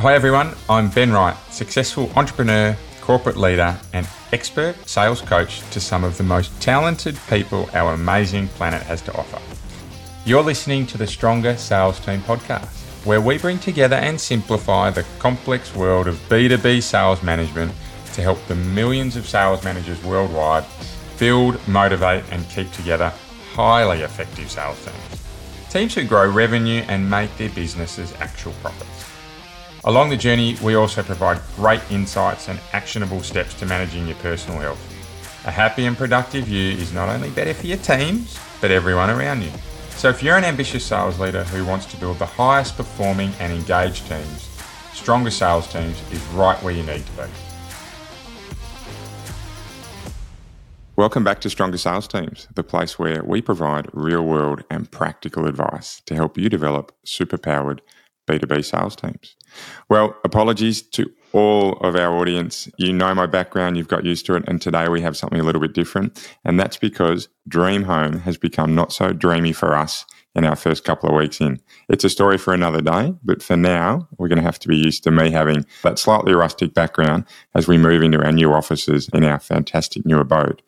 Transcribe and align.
Hi 0.00 0.14
everyone, 0.14 0.54
I'm 0.66 0.88
Ben 0.88 1.12
Wright, 1.12 1.36
successful 1.50 2.10
entrepreneur, 2.16 2.74
corporate 3.02 3.36
leader, 3.36 3.78
and 3.92 4.08
expert 4.32 4.74
sales 4.88 5.20
coach 5.20 5.60
to 5.72 5.78
some 5.78 6.04
of 6.04 6.16
the 6.16 6.24
most 6.24 6.58
talented 6.58 7.18
people 7.28 7.68
our 7.74 7.92
amazing 7.92 8.48
planet 8.48 8.82
has 8.84 9.02
to 9.02 9.12
offer. 9.14 9.38
You're 10.24 10.42
listening 10.42 10.86
to 10.86 10.96
the 10.96 11.06
Stronger 11.06 11.54
Sales 11.58 12.00
Team 12.00 12.22
podcast, 12.22 13.04
where 13.04 13.20
we 13.20 13.36
bring 13.36 13.58
together 13.58 13.96
and 13.96 14.18
simplify 14.18 14.88
the 14.88 15.04
complex 15.18 15.74
world 15.76 16.06
of 16.06 16.14
B2B 16.30 16.82
sales 16.82 17.22
management 17.22 17.70
to 18.14 18.22
help 18.22 18.38
the 18.46 18.54
millions 18.54 19.16
of 19.16 19.28
sales 19.28 19.62
managers 19.64 20.02
worldwide 20.02 20.64
build, 21.18 21.60
motivate, 21.68 22.24
and 22.30 22.48
keep 22.48 22.72
together 22.72 23.12
highly 23.52 24.00
effective 24.00 24.50
sales 24.50 24.82
teams. 24.82 25.68
Teams 25.68 25.94
who 25.94 26.04
grow 26.04 26.26
revenue 26.26 26.86
and 26.88 27.10
make 27.10 27.36
their 27.36 27.50
businesses 27.50 28.14
actual 28.14 28.54
profits. 28.62 28.89
Along 29.84 30.10
the 30.10 30.16
journey, 30.16 30.58
we 30.62 30.74
also 30.74 31.02
provide 31.02 31.40
great 31.56 31.80
insights 31.90 32.48
and 32.48 32.60
actionable 32.74 33.22
steps 33.22 33.54
to 33.54 33.66
managing 33.66 34.06
your 34.06 34.16
personal 34.16 34.60
health. 34.60 34.78
A 35.46 35.50
happy 35.50 35.86
and 35.86 35.96
productive 35.96 36.50
you 36.50 36.72
is 36.72 36.92
not 36.92 37.08
only 37.08 37.30
better 37.30 37.54
for 37.54 37.66
your 37.66 37.78
teams, 37.78 38.38
but 38.60 38.70
everyone 38.70 39.08
around 39.08 39.40
you. 39.40 39.50
So 39.92 40.10
if 40.10 40.22
you're 40.22 40.36
an 40.36 40.44
ambitious 40.44 40.84
sales 40.84 41.18
leader 41.18 41.44
who 41.44 41.64
wants 41.64 41.86
to 41.86 41.96
build 41.96 42.18
the 42.18 42.26
highest 42.26 42.76
performing 42.76 43.32
and 43.40 43.54
engaged 43.54 44.06
teams, 44.06 44.50
Stronger 44.92 45.30
Sales 45.30 45.66
Teams 45.72 45.96
is 46.12 46.22
right 46.34 46.62
where 46.62 46.74
you 46.74 46.82
need 46.82 47.06
to 47.06 47.12
be. 47.12 47.30
Welcome 50.96 51.24
back 51.24 51.40
to 51.40 51.48
Stronger 51.48 51.78
Sales 51.78 52.06
Teams, 52.06 52.48
the 52.54 52.62
place 52.62 52.98
where 52.98 53.24
we 53.24 53.40
provide 53.40 53.88
real 53.94 54.26
world 54.26 54.62
and 54.70 54.90
practical 54.90 55.46
advice 55.46 56.02
to 56.04 56.14
help 56.14 56.36
you 56.36 56.50
develop 56.50 56.92
superpowered 57.06 57.78
B2B 58.28 58.62
sales 58.62 58.94
teams. 58.94 59.36
Well, 59.88 60.16
apologies 60.24 60.82
to 60.82 61.10
all 61.32 61.74
of 61.78 61.96
our 61.96 62.16
audience. 62.16 62.68
You 62.76 62.92
know 62.92 63.14
my 63.14 63.26
background, 63.26 63.76
you've 63.76 63.88
got 63.88 64.04
used 64.04 64.26
to 64.26 64.34
it, 64.34 64.44
and 64.46 64.60
today 64.60 64.88
we 64.88 65.00
have 65.02 65.16
something 65.16 65.40
a 65.40 65.42
little 65.42 65.60
bit 65.60 65.72
different. 65.72 66.30
And 66.44 66.58
that's 66.58 66.76
because 66.76 67.28
Dream 67.48 67.84
Home 67.84 68.18
has 68.20 68.36
become 68.36 68.74
not 68.74 68.92
so 68.92 69.12
dreamy 69.12 69.52
for 69.52 69.74
us 69.74 70.04
in 70.34 70.44
our 70.44 70.56
first 70.56 70.84
couple 70.84 71.08
of 71.08 71.16
weeks 71.16 71.40
in. 71.40 71.60
It's 71.88 72.04
a 72.04 72.08
story 72.08 72.38
for 72.38 72.54
another 72.54 72.80
day, 72.80 73.14
but 73.24 73.42
for 73.42 73.56
now, 73.56 74.08
we're 74.16 74.28
going 74.28 74.38
to 74.38 74.44
have 74.44 74.60
to 74.60 74.68
be 74.68 74.76
used 74.76 75.02
to 75.04 75.10
me 75.10 75.30
having 75.30 75.66
that 75.82 75.98
slightly 75.98 76.34
rustic 76.34 76.72
background 76.72 77.24
as 77.54 77.66
we 77.66 77.78
move 77.78 78.02
into 78.02 78.22
our 78.22 78.32
new 78.32 78.52
offices 78.52 79.08
in 79.12 79.24
our 79.24 79.40
fantastic 79.40 80.06
new 80.06 80.18
abode. 80.18 80.62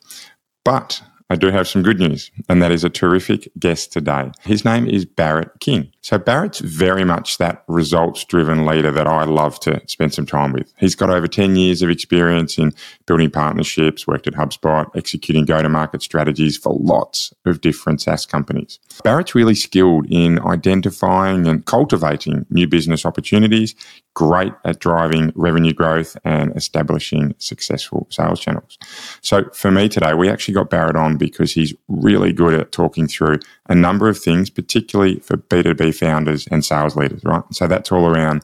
But 0.65 1.01
I 1.29 1.35
do 1.35 1.49
have 1.49 1.67
some 1.67 1.83
good 1.83 1.99
news, 1.99 2.29
and 2.49 2.61
that 2.61 2.71
is 2.71 2.83
a 2.83 2.89
terrific 2.89 3.47
guest 3.57 3.93
today. 3.93 4.31
His 4.41 4.65
name 4.65 4.85
is 4.87 5.05
Barrett 5.05 5.59
King. 5.59 5.92
So, 6.03 6.17
Barrett's 6.17 6.59
very 6.59 7.05
much 7.05 7.37
that 7.37 7.63
results 7.69 8.25
driven 8.25 8.65
leader 8.65 8.91
that 8.91 9.07
I 9.07 9.23
love 9.23 9.57
to 9.61 9.81
spend 9.87 10.13
some 10.13 10.25
time 10.25 10.51
with. 10.51 10.73
He's 10.77 10.95
got 10.95 11.09
over 11.09 11.27
10 11.27 11.55
years 11.55 11.81
of 11.81 11.89
experience 11.89 12.57
in 12.57 12.73
building 13.05 13.31
partnerships, 13.31 14.05
worked 14.05 14.27
at 14.27 14.33
HubSpot, 14.33 14.93
executing 14.97 15.45
go 15.45 15.61
to 15.61 15.69
market 15.69 16.01
strategies 16.01 16.57
for 16.57 16.77
lots 16.77 17.33
of 17.45 17.61
different 17.61 18.01
SaaS 18.01 18.25
companies. 18.25 18.79
Barrett's 19.05 19.33
really 19.33 19.55
skilled 19.55 20.05
in 20.09 20.39
identifying 20.39 21.47
and 21.47 21.65
cultivating 21.65 22.45
new 22.49 22.67
business 22.67 23.05
opportunities, 23.05 23.73
great 24.13 24.51
at 24.65 24.79
driving 24.79 25.31
revenue 25.35 25.73
growth 25.73 26.17
and 26.25 26.53
establishing 26.57 27.33
successful 27.37 28.07
sales 28.09 28.41
channels. 28.41 28.77
So, 29.21 29.45
for 29.53 29.71
me 29.71 29.87
today, 29.87 30.13
we 30.13 30.27
actually 30.27 30.55
got 30.55 30.69
Barrett 30.69 30.97
on 30.97 31.15
because 31.15 31.53
he's 31.53 31.73
really 31.87 32.33
good 32.33 32.53
at 32.55 32.73
talking 32.73 33.07
through 33.07 33.39
a 33.69 33.75
number 33.75 34.09
of 34.09 34.19
things, 34.19 34.49
particularly 34.49 35.19
for 35.19 35.37
B2B 35.37 35.92
founders 35.93 36.47
and 36.47 36.65
sales 36.65 36.95
leaders, 36.95 37.23
right? 37.23 37.43
So 37.51 37.67
that's 37.67 37.91
all 37.91 38.05
around 38.05 38.43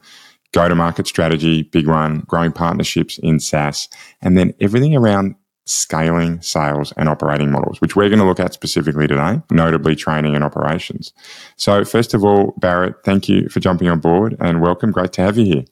go 0.51 0.67
to 0.67 0.75
market 0.75 1.07
strategy, 1.07 1.63
big 1.63 1.87
one, 1.87 2.23
growing 2.27 2.51
partnerships 2.51 3.17
in 3.19 3.39
SaaS, 3.39 3.87
and 4.21 4.37
then 4.37 4.53
everything 4.59 4.95
around 4.95 5.35
scaling 5.65 6.41
sales 6.41 6.91
and 6.97 7.07
operating 7.07 7.51
models, 7.51 7.79
which 7.79 7.95
we're 7.95 8.09
going 8.09 8.19
to 8.19 8.25
look 8.25 8.39
at 8.39 8.53
specifically 8.53 9.07
today, 9.07 9.39
notably 9.51 9.95
training 9.95 10.35
and 10.35 10.43
operations. 10.43 11.13
So, 11.57 11.85
first 11.85 12.15
of 12.15 12.23
all, 12.23 12.53
Barrett, 12.57 12.95
thank 13.03 13.29
you 13.29 13.49
for 13.49 13.59
jumping 13.59 13.87
on 13.87 13.99
board 13.99 14.35
and 14.39 14.61
welcome. 14.61 14.91
Great 14.91 15.13
to 15.13 15.21
have 15.21 15.37
you 15.37 15.45
here. 15.45 15.65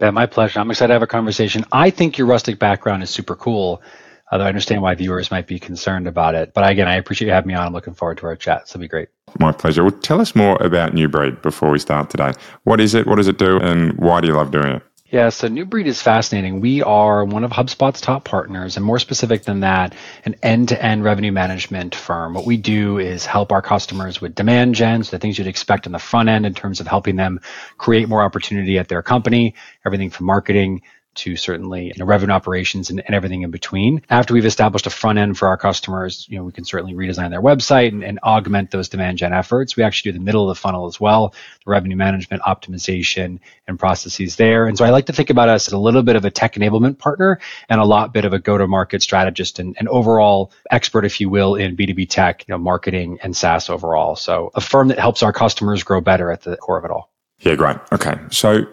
Yeah, 0.00 0.10
my 0.10 0.26
pleasure. 0.26 0.60
I'm 0.60 0.70
excited 0.70 0.88
to 0.88 0.94
have 0.94 1.02
a 1.02 1.06
conversation. 1.06 1.64
I 1.72 1.90
think 1.90 2.18
your 2.18 2.26
rustic 2.26 2.58
background 2.58 3.02
is 3.02 3.10
super 3.10 3.34
cool 3.34 3.82
although 4.30 4.44
I 4.44 4.48
understand 4.48 4.82
why 4.82 4.94
viewers 4.94 5.30
might 5.30 5.46
be 5.46 5.58
concerned 5.58 6.08
about 6.08 6.34
it. 6.34 6.52
But 6.54 6.68
again, 6.70 6.88
I 6.88 6.96
appreciate 6.96 7.28
you 7.28 7.34
having 7.34 7.48
me 7.48 7.54
on. 7.54 7.66
I'm 7.66 7.72
looking 7.72 7.94
forward 7.94 8.18
to 8.18 8.26
our 8.26 8.36
chat. 8.36 8.68
So 8.68 8.76
it'll 8.76 8.82
be 8.82 8.88
great. 8.88 9.08
My 9.38 9.52
pleasure. 9.52 9.82
Well, 9.82 9.92
tell 9.92 10.20
us 10.20 10.34
more 10.34 10.56
about 10.62 10.94
New 10.94 11.08
Breed 11.08 11.42
before 11.42 11.70
we 11.70 11.78
start 11.78 12.10
today. 12.10 12.32
What 12.64 12.80
is 12.80 12.94
it? 12.94 13.06
What 13.06 13.16
does 13.16 13.28
it 13.28 13.38
do? 13.38 13.58
And 13.58 13.92
why 13.98 14.20
do 14.20 14.28
you 14.28 14.34
love 14.34 14.50
doing 14.50 14.76
it? 14.76 14.82
Yeah, 15.08 15.28
so 15.28 15.46
New 15.46 15.64
Breed 15.64 15.86
is 15.86 16.02
fascinating. 16.02 16.60
We 16.60 16.82
are 16.82 17.24
one 17.24 17.44
of 17.44 17.52
HubSpot's 17.52 18.00
top 18.00 18.24
partners, 18.24 18.76
and 18.76 18.84
more 18.84 18.98
specific 18.98 19.44
than 19.44 19.60
that, 19.60 19.94
an 20.24 20.34
end 20.42 20.70
to 20.70 20.84
end 20.84 21.04
revenue 21.04 21.30
management 21.30 21.94
firm. 21.94 22.34
What 22.34 22.44
we 22.44 22.56
do 22.56 22.98
is 22.98 23.24
help 23.24 23.52
our 23.52 23.62
customers 23.62 24.20
with 24.20 24.34
demand 24.34 24.74
gen, 24.74 25.04
so 25.04 25.12
the 25.12 25.20
things 25.20 25.38
you'd 25.38 25.46
expect 25.46 25.86
on 25.86 25.92
the 25.92 26.00
front 26.00 26.28
end 26.28 26.44
in 26.44 26.54
terms 26.54 26.80
of 26.80 26.88
helping 26.88 27.14
them 27.14 27.38
create 27.78 28.08
more 28.08 28.22
opportunity 28.22 28.78
at 28.78 28.88
their 28.88 29.00
company, 29.00 29.54
everything 29.86 30.10
from 30.10 30.26
marketing 30.26 30.82
to 31.16 31.36
certainly 31.36 31.86
you 31.86 31.94
know, 31.98 32.04
revenue 32.04 32.32
operations 32.32 32.90
and, 32.90 33.02
and, 33.04 33.14
everything 33.14 33.42
in 33.42 33.50
between. 33.50 34.02
After 34.10 34.34
we've 34.34 34.44
established 34.44 34.86
a 34.86 34.90
front 34.90 35.18
end 35.18 35.38
for 35.38 35.48
our 35.48 35.56
customers, 35.56 36.26
you 36.28 36.38
know, 36.38 36.44
we 36.44 36.52
can 36.52 36.64
certainly 36.64 36.94
redesign 36.94 37.30
their 37.30 37.40
website 37.40 37.88
and, 37.88 38.04
and 38.04 38.18
augment 38.22 38.70
those 38.70 38.88
demand 38.88 39.18
gen 39.18 39.32
efforts. 39.32 39.76
We 39.76 39.82
actually 39.82 40.12
do 40.12 40.18
the 40.18 40.24
middle 40.24 40.48
of 40.48 40.56
the 40.56 40.60
funnel 40.60 40.86
as 40.86 41.00
well, 41.00 41.34
the 41.64 41.70
revenue 41.70 41.96
management 41.96 42.42
optimization 42.42 43.40
and 43.66 43.78
processes 43.78 44.36
there. 44.36 44.66
And 44.66 44.76
so 44.76 44.84
I 44.84 44.90
like 44.90 45.06
to 45.06 45.12
think 45.12 45.30
about 45.30 45.48
us 45.48 45.68
as 45.68 45.72
a 45.72 45.78
little 45.78 46.02
bit 46.02 46.16
of 46.16 46.24
a 46.24 46.30
tech 46.30 46.54
enablement 46.54 46.98
partner 46.98 47.40
and 47.68 47.80
a 47.80 47.84
lot 47.84 48.12
bit 48.12 48.24
of 48.24 48.32
a 48.32 48.38
go-to-market 48.38 49.02
strategist 49.02 49.58
and, 49.58 49.76
and 49.78 49.88
overall 49.88 50.52
expert, 50.70 51.04
if 51.04 51.20
you 51.20 51.30
will, 51.30 51.54
in 51.54 51.76
B2B 51.76 52.08
tech, 52.08 52.44
you 52.46 52.52
know, 52.52 52.58
marketing 52.58 53.18
and 53.22 53.36
SaaS 53.36 53.70
overall. 53.70 54.16
So 54.16 54.50
a 54.54 54.60
firm 54.60 54.88
that 54.88 54.98
helps 54.98 55.22
our 55.22 55.32
customers 55.32 55.82
grow 55.82 56.00
better 56.00 56.30
at 56.30 56.42
the 56.42 56.56
core 56.56 56.78
of 56.78 56.84
it 56.84 56.90
all. 56.90 57.10
Yeah, 57.40 57.54
great. 57.54 57.76
Okay. 57.92 58.18
So 58.30 58.66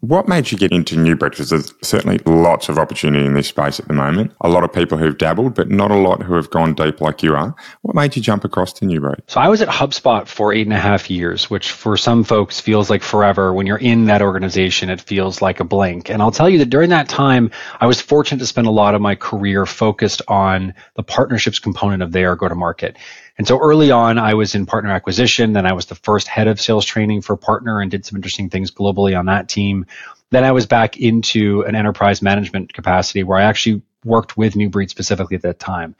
what 0.00 0.28
made 0.28 0.50
you 0.50 0.56
get 0.56 0.72
into 0.72 0.96
New? 0.96 1.14
Because 1.14 1.50
there's 1.50 1.74
certainly 1.82 2.18
lots 2.24 2.68
of 2.68 2.78
opportunity 2.78 3.26
in 3.26 3.34
this 3.34 3.48
space 3.48 3.78
at 3.78 3.86
the 3.86 3.92
moment. 3.92 4.32
A 4.40 4.48
lot 4.48 4.64
of 4.64 4.72
people 4.72 4.96
who've 4.96 5.16
dabbled, 5.16 5.54
but 5.54 5.68
not 5.70 5.90
a 5.90 5.96
lot 5.96 6.22
who 6.22 6.34
have 6.34 6.48
gone 6.50 6.74
deep 6.74 7.00
like 7.02 7.22
you 7.22 7.34
are. 7.34 7.54
What 7.82 7.94
made 7.94 8.16
you 8.16 8.22
jump 8.22 8.44
across 8.44 8.72
to 8.74 8.86
New 8.86 9.00
Breed? 9.00 9.20
So 9.26 9.40
I 9.40 9.48
was 9.48 9.60
at 9.60 9.68
HubSpot 9.68 10.26
for 10.26 10.54
eight 10.54 10.66
and 10.66 10.72
a 10.72 10.80
half 10.80 11.10
years, 11.10 11.50
which 11.50 11.70
for 11.70 11.98
some 11.98 12.24
folks 12.24 12.58
feels 12.58 12.88
like 12.88 13.02
forever. 13.02 13.52
When 13.52 13.66
you're 13.66 13.76
in 13.76 14.06
that 14.06 14.22
organization, 14.22 14.88
it 14.88 15.02
feels 15.02 15.42
like 15.42 15.60
a 15.60 15.64
blink. 15.64 16.08
And 16.08 16.22
I'll 16.22 16.30
tell 16.30 16.48
you 16.48 16.58
that 16.58 16.70
during 16.70 16.88
that 16.90 17.08
time, 17.08 17.50
I 17.80 17.86
was 17.86 18.00
fortunate 18.00 18.38
to 18.38 18.46
spend 18.46 18.66
a 18.66 18.72
lot 18.72 18.94
of 18.94 19.02
my 19.02 19.14
career 19.14 19.66
focused 19.66 20.22
on 20.28 20.72
the 20.96 21.02
partnerships 21.02 21.58
component 21.58 22.02
of 22.02 22.12
their 22.12 22.36
go 22.36 22.48
to 22.48 22.54
market. 22.54 22.96
And 23.40 23.48
so 23.48 23.58
early 23.58 23.90
on, 23.90 24.18
I 24.18 24.34
was 24.34 24.54
in 24.54 24.66
partner 24.66 24.90
acquisition. 24.90 25.54
Then 25.54 25.64
I 25.64 25.72
was 25.72 25.86
the 25.86 25.94
first 25.94 26.28
head 26.28 26.46
of 26.46 26.60
sales 26.60 26.84
training 26.84 27.22
for 27.22 27.38
partner 27.38 27.80
and 27.80 27.90
did 27.90 28.04
some 28.04 28.16
interesting 28.16 28.50
things 28.50 28.70
globally 28.70 29.18
on 29.18 29.24
that 29.26 29.48
team. 29.48 29.86
Then 30.28 30.44
I 30.44 30.52
was 30.52 30.66
back 30.66 30.98
into 30.98 31.62
an 31.62 31.74
enterprise 31.74 32.20
management 32.20 32.74
capacity 32.74 33.22
where 33.22 33.38
I 33.38 33.44
actually 33.44 33.80
worked 34.04 34.36
with 34.36 34.56
New 34.56 34.68
Breed 34.68 34.90
specifically 34.90 35.36
at 35.36 35.42
that 35.44 35.58
time. 35.58 35.94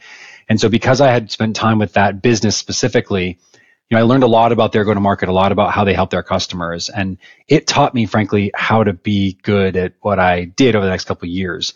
And 0.50 0.60
so 0.60 0.68
because 0.68 1.00
I 1.00 1.10
had 1.10 1.30
spent 1.30 1.56
time 1.56 1.78
with 1.78 1.94
that 1.94 2.20
business 2.20 2.58
specifically, 2.58 3.38
you 3.88 3.96
know, 3.96 4.00
I 4.00 4.02
learned 4.02 4.22
a 4.22 4.28
lot 4.28 4.52
about 4.52 4.72
their 4.72 4.84
go 4.84 4.92
to 4.92 5.00
market, 5.00 5.30
a 5.30 5.32
lot 5.32 5.50
about 5.50 5.72
how 5.72 5.84
they 5.84 5.94
help 5.94 6.10
their 6.10 6.22
customers. 6.22 6.90
And 6.90 7.16
it 7.48 7.66
taught 7.66 7.94
me, 7.94 8.04
frankly, 8.04 8.50
how 8.54 8.84
to 8.84 8.92
be 8.92 9.38
good 9.42 9.76
at 9.76 9.94
what 10.02 10.18
I 10.18 10.44
did 10.44 10.76
over 10.76 10.84
the 10.84 10.90
next 10.90 11.06
couple 11.06 11.26
of 11.26 11.32
years. 11.32 11.72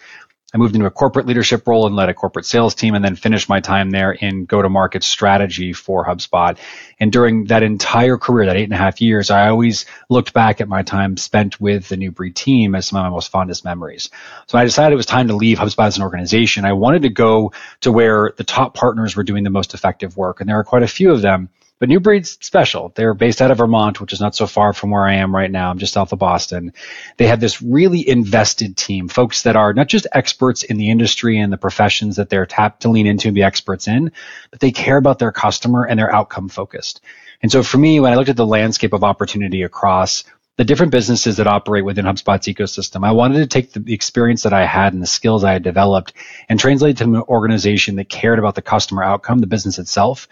I 0.55 0.57
moved 0.57 0.77
into 0.77 0.87
a 0.87 0.91
corporate 0.91 1.27
leadership 1.27 1.67
role 1.67 1.85
and 1.85 1.97
led 1.97 2.09
a 2.09 2.15
corporate 2.15 2.47
sales 2.47 2.77
team 2.77 2.95
and 2.95 3.05
then 3.05 3.17
finished 3.17 3.49
my 3.49 3.59
time 3.59 3.91
there 3.91 4.13
in 4.13 4.45
go 4.45 4.63
to 4.63 4.69
market 4.69 5.03
strategy 5.03 5.73
for 5.73 6.07
HubSpot. 6.07 6.57
And 7.01 7.11
during 7.11 7.47
that 7.47 7.65
entire 7.65 8.17
career, 8.19 8.47
that 8.47 8.57
eight 8.57 8.65
and 8.65 8.73
a 8.73 8.77
half 8.77 9.01
years, 9.01 9.31
I 9.31 9.49
always 9.49 9.85
looked 10.09 10.33
back 10.33 10.61
at 10.61 10.69
my 10.69 10.83
time 10.83 11.17
spent 11.17 11.61
with 11.61 11.89
the 11.89 11.97
New 11.97 12.13
Breed 12.13 12.37
team 12.37 12.77
as 12.77 12.87
some 12.87 13.01
of 13.01 13.05
my 13.05 13.11
most 13.11 13.33
fondest 13.33 13.65
memories. 13.65 14.11
So 14.47 14.57
I 14.57 14.65
decided 14.65 14.93
it 14.93 14.97
was 14.97 15.07
time 15.07 15.27
to 15.27 15.35
leave 15.35 15.59
HubSpot 15.59 15.89
as 15.89 15.97
an 15.97 16.05
organization. 16.05 16.65
I 16.65 16.75
wanted 16.75 17.03
to 17.03 17.11
go 17.11 17.53
to 17.81 17.91
where 17.91 18.33
the 18.37 18.45
top 18.45 18.75
partners 18.75 19.17
were 19.17 19.25
doing 19.25 19.43
the 19.43 19.51
most 19.51 19.75
effective 19.75 20.17
work. 20.17 20.41
And 20.41 20.49
there 20.49 20.59
are 20.61 20.65
quite 20.65 20.85
a 20.85 20.89
few 20.89 21.11
of 21.11 21.21
them. 21.21 21.49
But 21.81 21.89
New 21.89 22.01
Breed's 22.01 22.39
special. 22.41 22.93
They're 22.95 23.15
based 23.15 23.43
out 23.43 23.51
of 23.51 23.59
Vermont, 23.59 24.01
which 24.01 24.13
is 24.13 24.21
not 24.21 24.37
so 24.37 24.47
far 24.47 24.73
from 24.73 24.91
where 24.91 25.03
I 25.03 25.15
am 25.15 25.35
right 25.35 25.51
now. 25.51 25.71
I'm 25.71 25.79
just 25.79 25.93
south 25.93 26.13
of 26.13 26.21
Boston. 26.21 26.73
They 27.17 27.27
have 27.27 27.41
this 27.41 27.61
really 27.61 28.09
invested 28.09 28.77
team, 28.77 29.09
folks 29.09 29.43
that 29.43 29.57
are 29.57 29.73
not 29.73 29.89
just 29.89 30.07
experts 30.13 30.63
in 30.63 30.77
the 30.77 30.91
industry 30.91 31.39
and 31.39 31.53
the 31.53 31.59
professions 31.59 32.17
that 32.17 32.31
they're 32.31 32.47
tapped 32.47 32.83
to 32.83 32.91
lean 32.91 33.07
into 33.07 33.29
and 33.29 33.35
be 33.35 33.43
experts 33.43 33.89
in, 33.89 34.13
but 34.51 34.61
they 34.61 34.71
care 34.71 34.97
about 34.97 35.19
their 35.19 35.33
customer 35.33 35.85
and 35.85 35.99
they're 35.99 36.15
outcome 36.15 36.49
focused. 36.49 37.01
And 37.43 37.51
so 37.51 37.63
for 37.63 37.79
me, 37.79 37.99
when 37.99 38.13
I 38.13 38.17
looked 38.17 38.31
at 38.31 38.37
the 38.37 38.47
landscape 38.47 38.93
of 38.93 39.03
opportunity 39.03 39.63
across 39.63 40.25
the 40.57 40.65
different 40.65 40.93
businesses 40.93 41.39
that 41.39 41.49
operate 41.49 41.85
within 41.85 42.05
HubSpot's 42.05 42.47
ecosystem. 42.47 43.05
I 43.05 43.11
wanted 43.11 43.39
to 43.39 43.47
take 43.47 43.73
the 43.73 43.93
experience 43.93 44.45
that 44.45 44.53
I 44.53 44.67
had 44.67 44.93
and 44.93 45.03
the 45.03 45.07
skills 45.07 45.43
I 45.43 45.53
had 45.53 45.65
developed 45.65 46.13
and 46.49 46.61
translate 46.61 46.93
it 46.93 46.99
to 46.99 47.05
an 47.05 47.17
organization 47.23 47.97
that 47.97 48.09
cared 48.09 48.39
about 48.39 48.55
the 48.55 48.63
customer 48.63 49.03
outcome, 49.03 49.41
the 49.41 49.49
business 49.49 49.81
itself, 49.81 50.29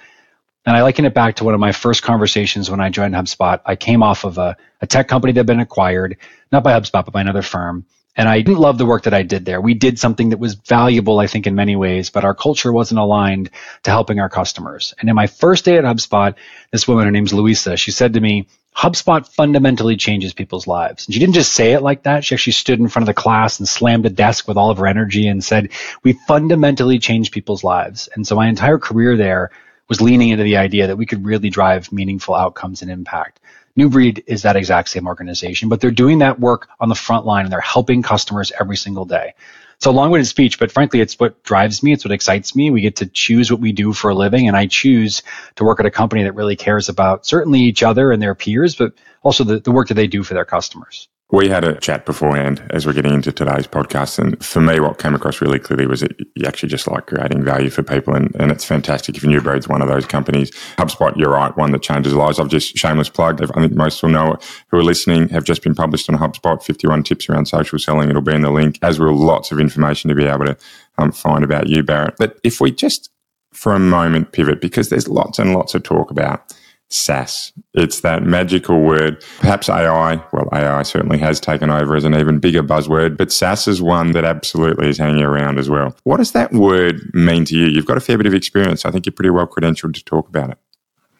And 0.64 0.76
I 0.76 0.82
liken 0.82 1.04
it 1.04 1.14
back 1.14 1.36
to 1.36 1.44
one 1.44 1.54
of 1.54 1.60
my 1.60 1.72
first 1.72 2.02
conversations 2.02 2.70
when 2.70 2.80
I 2.80 2.88
joined 2.88 3.14
HubSpot. 3.14 3.60
I 3.66 3.74
came 3.74 4.02
off 4.02 4.24
of 4.24 4.38
a, 4.38 4.56
a 4.80 4.86
tech 4.86 5.08
company 5.08 5.32
that 5.32 5.40
had 5.40 5.46
been 5.46 5.60
acquired, 5.60 6.18
not 6.52 6.62
by 6.62 6.78
HubSpot, 6.78 7.04
but 7.04 7.12
by 7.12 7.20
another 7.20 7.42
firm. 7.42 7.84
And 8.14 8.28
I 8.28 8.42
didn't 8.42 8.58
love 8.58 8.76
the 8.76 8.86
work 8.86 9.04
that 9.04 9.14
I 9.14 9.22
did 9.22 9.46
there. 9.46 9.60
We 9.60 9.74
did 9.74 9.98
something 9.98 10.28
that 10.30 10.38
was 10.38 10.54
valuable, 10.54 11.18
I 11.18 11.26
think, 11.26 11.46
in 11.46 11.54
many 11.54 11.76
ways, 11.76 12.10
but 12.10 12.24
our 12.24 12.34
culture 12.34 12.70
wasn't 12.70 13.00
aligned 13.00 13.50
to 13.84 13.90
helping 13.90 14.20
our 14.20 14.28
customers. 14.28 14.92
And 15.00 15.08
in 15.08 15.16
my 15.16 15.26
first 15.26 15.64
day 15.64 15.78
at 15.78 15.84
HubSpot, 15.84 16.34
this 16.70 16.86
woman, 16.86 17.06
her 17.06 17.10
name's 17.10 17.32
Louisa, 17.32 17.76
she 17.76 17.90
said 17.90 18.12
to 18.12 18.20
me, 18.20 18.46
HubSpot 18.76 19.26
fundamentally 19.26 19.96
changes 19.96 20.34
people's 20.34 20.66
lives. 20.66 21.06
And 21.06 21.14
she 21.14 21.20
didn't 21.20 21.34
just 21.34 21.52
say 21.52 21.72
it 21.72 21.82
like 21.82 22.02
that. 22.02 22.24
She 22.24 22.34
actually 22.34 22.52
stood 22.52 22.80
in 22.80 22.88
front 22.88 23.04
of 23.04 23.14
the 23.14 23.20
class 23.20 23.58
and 23.58 23.68
slammed 23.68 24.06
a 24.06 24.10
desk 24.10 24.46
with 24.46 24.58
all 24.58 24.70
of 24.70 24.78
her 24.78 24.86
energy 24.86 25.26
and 25.26 25.42
said, 25.42 25.70
we 26.02 26.12
fundamentally 26.12 26.98
change 26.98 27.30
people's 27.30 27.64
lives. 27.64 28.08
And 28.14 28.26
so 28.26 28.36
my 28.36 28.48
entire 28.48 28.78
career 28.78 29.16
there 29.16 29.50
was 29.88 30.00
leaning 30.00 30.30
into 30.30 30.44
the 30.44 30.56
idea 30.56 30.86
that 30.86 30.96
we 30.96 31.06
could 31.06 31.24
really 31.24 31.50
drive 31.50 31.92
meaningful 31.92 32.34
outcomes 32.34 32.82
and 32.82 32.90
impact. 32.90 33.40
New 33.74 33.88
Breed 33.88 34.24
is 34.26 34.42
that 34.42 34.56
exact 34.56 34.90
same 34.90 35.06
organization, 35.06 35.68
but 35.68 35.80
they're 35.80 35.90
doing 35.90 36.18
that 36.18 36.38
work 36.38 36.68
on 36.78 36.88
the 36.88 36.94
front 36.94 37.24
line 37.24 37.44
and 37.44 37.52
they're 37.52 37.60
helping 37.60 38.02
customers 38.02 38.52
every 38.60 38.76
single 38.76 39.04
day. 39.04 39.34
So 39.80 39.90
long-winded 39.90 40.28
speech, 40.28 40.58
but 40.60 40.70
frankly, 40.70 41.00
it's 41.00 41.18
what 41.18 41.42
drives 41.42 41.82
me. 41.82 41.92
It's 41.92 42.04
what 42.04 42.12
excites 42.12 42.54
me. 42.54 42.70
We 42.70 42.82
get 42.82 42.96
to 42.96 43.06
choose 43.06 43.50
what 43.50 43.60
we 43.60 43.72
do 43.72 43.92
for 43.92 44.10
a 44.10 44.14
living, 44.14 44.46
and 44.46 44.56
I 44.56 44.66
choose 44.66 45.22
to 45.56 45.64
work 45.64 45.80
at 45.80 45.86
a 45.86 45.90
company 45.90 46.22
that 46.22 46.34
really 46.34 46.54
cares 46.54 46.88
about 46.88 47.26
certainly 47.26 47.60
each 47.60 47.82
other 47.82 48.12
and 48.12 48.22
their 48.22 48.36
peers, 48.36 48.76
but 48.76 48.92
also 49.22 49.42
the, 49.42 49.58
the 49.58 49.72
work 49.72 49.88
that 49.88 49.94
they 49.94 50.06
do 50.06 50.22
for 50.22 50.34
their 50.34 50.44
customers. 50.44 51.08
We 51.32 51.48
had 51.48 51.64
a 51.64 51.80
chat 51.80 52.04
beforehand 52.04 52.62
as 52.68 52.86
we're 52.86 52.92
getting 52.92 53.14
into 53.14 53.32
today's 53.32 53.66
podcast. 53.66 54.18
And 54.18 54.44
for 54.44 54.60
me, 54.60 54.80
what 54.80 54.98
came 54.98 55.14
across 55.14 55.40
really 55.40 55.58
clearly 55.58 55.86
was 55.86 56.02
that 56.02 56.14
you 56.20 56.44
actually 56.44 56.68
just 56.68 56.86
like 56.86 57.06
creating 57.06 57.42
value 57.42 57.70
for 57.70 57.82
people. 57.82 58.14
And, 58.14 58.36
and 58.38 58.52
it's 58.52 58.66
fantastic 58.66 59.16
if 59.16 59.24
New 59.24 59.40
Breed's 59.40 59.66
one 59.66 59.80
of 59.80 59.88
those 59.88 60.04
companies. 60.04 60.50
HubSpot, 60.76 61.16
you're 61.16 61.30
right, 61.30 61.56
one 61.56 61.72
that 61.72 61.80
changes 61.80 62.12
lives. 62.12 62.38
I've 62.38 62.48
just 62.48 62.76
shameless 62.76 63.08
plug. 63.08 63.42
I 63.42 63.60
think 63.60 63.72
most 63.72 64.02
will 64.02 64.10
know 64.10 64.36
who 64.68 64.76
are 64.76 64.84
listening 64.84 65.30
have 65.30 65.44
just 65.44 65.62
been 65.62 65.74
published 65.74 66.10
on 66.10 66.18
HubSpot 66.18 66.62
51 66.62 67.02
tips 67.02 67.30
around 67.30 67.46
social 67.46 67.78
selling. 67.78 68.10
It'll 68.10 68.20
be 68.20 68.34
in 68.34 68.42
the 68.42 68.50
link, 68.50 68.78
as 68.82 68.98
will 68.98 69.16
lots 69.16 69.50
of 69.50 69.58
information 69.58 70.10
to 70.10 70.14
be 70.14 70.26
able 70.26 70.44
to 70.44 70.56
um, 70.98 71.12
find 71.12 71.44
about 71.44 71.66
you, 71.66 71.82
Barrett. 71.82 72.16
But 72.18 72.38
if 72.44 72.60
we 72.60 72.72
just 72.72 73.08
for 73.54 73.74
a 73.74 73.78
moment 73.78 74.32
pivot, 74.32 74.60
because 74.60 74.90
there's 74.90 75.08
lots 75.08 75.38
and 75.38 75.54
lots 75.54 75.74
of 75.74 75.82
talk 75.82 76.10
about 76.10 76.52
SaaS. 76.92 77.52
It's 77.74 78.00
that 78.00 78.22
magical 78.22 78.80
word. 78.80 79.24
Perhaps 79.38 79.68
AI, 79.68 80.22
well, 80.32 80.48
AI 80.52 80.82
certainly 80.82 81.18
has 81.18 81.40
taken 81.40 81.70
over 81.70 81.96
as 81.96 82.04
an 82.04 82.14
even 82.14 82.38
bigger 82.38 82.62
buzzword, 82.62 83.16
but 83.16 83.32
SaaS 83.32 83.66
is 83.66 83.80
one 83.80 84.12
that 84.12 84.24
absolutely 84.24 84.88
is 84.88 84.98
hanging 84.98 85.22
around 85.22 85.58
as 85.58 85.70
well. 85.70 85.96
What 86.04 86.18
does 86.18 86.32
that 86.32 86.52
word 86.52 87.00
mean 87.14 87.44
to 87.46 87.56
you? 87.56 87.66
You've 87.66 87.86
got 87.86 87.96
a 87.96 88.00
fair 88.00 88.16
bit 88.16 88.26
of 88.26 88.34
experience. 88.34 88.84
I 88.84 88.90
think 88.90 89.06
you're 89.06 89.12
pretty 89.12 89.30
well 89.30 89.46
credentialed 89.46 89.94
to 89.94 90.04
talk 90.04 90.28
about 90.28 90.50
it. 90.50 90.58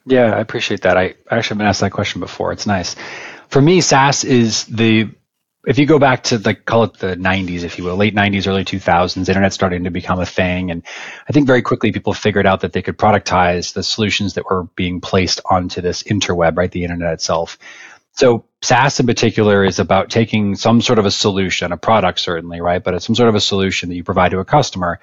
Yeah, 0.05 0.35
I 0.35 0.41
appreciate 0.41 0.83
that. 0.83 0.97
I 0.97 1.15
actually 1.31 1.55
have 1.55 1.59
been 1.59 1.67
asked 1.67 1.81
that 1.81 1.93
question 1.93 2.21
before. 2.21 2.53
It's 2.53 2.67
nice. 2.67 2.97
For 3.49 3.63
me, 3.63 3.81
SaaS 3.81 4.25
is 4.25 4.65
the 4.67 5.09
if 5.67 5.79
you 5.79 5.87
go 5.87 5.99
back 5.99 6.25
to 6.25 6.39
like 6.39 6.65
call 6.65 6.85
it 6.85 6.95
the 6.95 7.17
90s 7.17 7.63
if 7.63 7.79
you 7.79 7.85
will 7.85 7.97
late 7.97 8.15
90s 8.15 8.47
early 8.47 8.65
2000s 8.65 9.29
internet 9.29 9.53
starting 9.53 9.85
to 9.85 9.91
become 9.91 10.21
a 10.21 10.27
thing 10.27 10.71
and 10.71 10.83
i 11.29 11.33
think 11.33 11.47
very 11.47 11.63
quickly 11.63 11.93
people 11.93 12.13
figured 12.13 12.47
out 12.47 12.61
that 12.61 12.73
they 12.73 12.83
could 12.83 12.99
productize 12.99 13.73
the 13.73 13.83
solutions 13.83 14.35
that 14.35 14.45
were 14.51 14.65
being 14.75 15.01
placed 15.01 15.41
onto 15.45 15.81
this 15.81 16.03
interweb 16.03 16.57
right 16.57 16.73
the 16.73 16.83
internet 16.83 17.13
itself 17.13 17.59
so 18.15 18.45
SaaS 18.61 19.01
in 19.01 19.07
particular 19.07 19.65
is 19.65 19.79
about 19.79 20.11
taking 20.11 20.55
some 20.55 20.83
sort 20.83 20.99
of 20.99 21.07
a 21.07 21.11
solution, 21.11 21.73
a 21.73 21.77
product 21.77 22.21
certainly, 22.21 22.61
right? 22.61 22.83
But 22.83 22.95
it's 22.95 23.07
some 23.07 23.15
sort 23.15 23.31
of 23.31 23.35
a 23.35 23.41
solution 23.41 23.89
that 23.89 23.95
you 23.95 24.05
provide 24.05 24.33
to 24.33 24.39
a 24.39 24.45
customer 24.45 25.01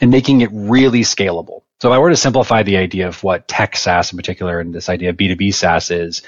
and 0.00 0.10
making 0.10 0.40
it 0.40 0.50
really 0.52 1.00
scalable. 1.00 1.62
So 1.80 1.90
if 1.90 1.96
I 1.96 1.98
were 1.98 2.10
to 2.10 2.16
simplify 2.16 2.62
the 2.62 2.76
idea 2.76 3.08
of 3.08 3.22
what 3.22 3.48
tech 3.48 3.76
SaaS 3.76 4.12
in 4.12 4.16
particular 4.16 4.60
and 4.60 4.72
this 4.72 4.88
idea 4.88 5.10
of 5.10 5.16
B2B 5.16 5.52
SaaS 5.52 5.90
is, 5.90 6.22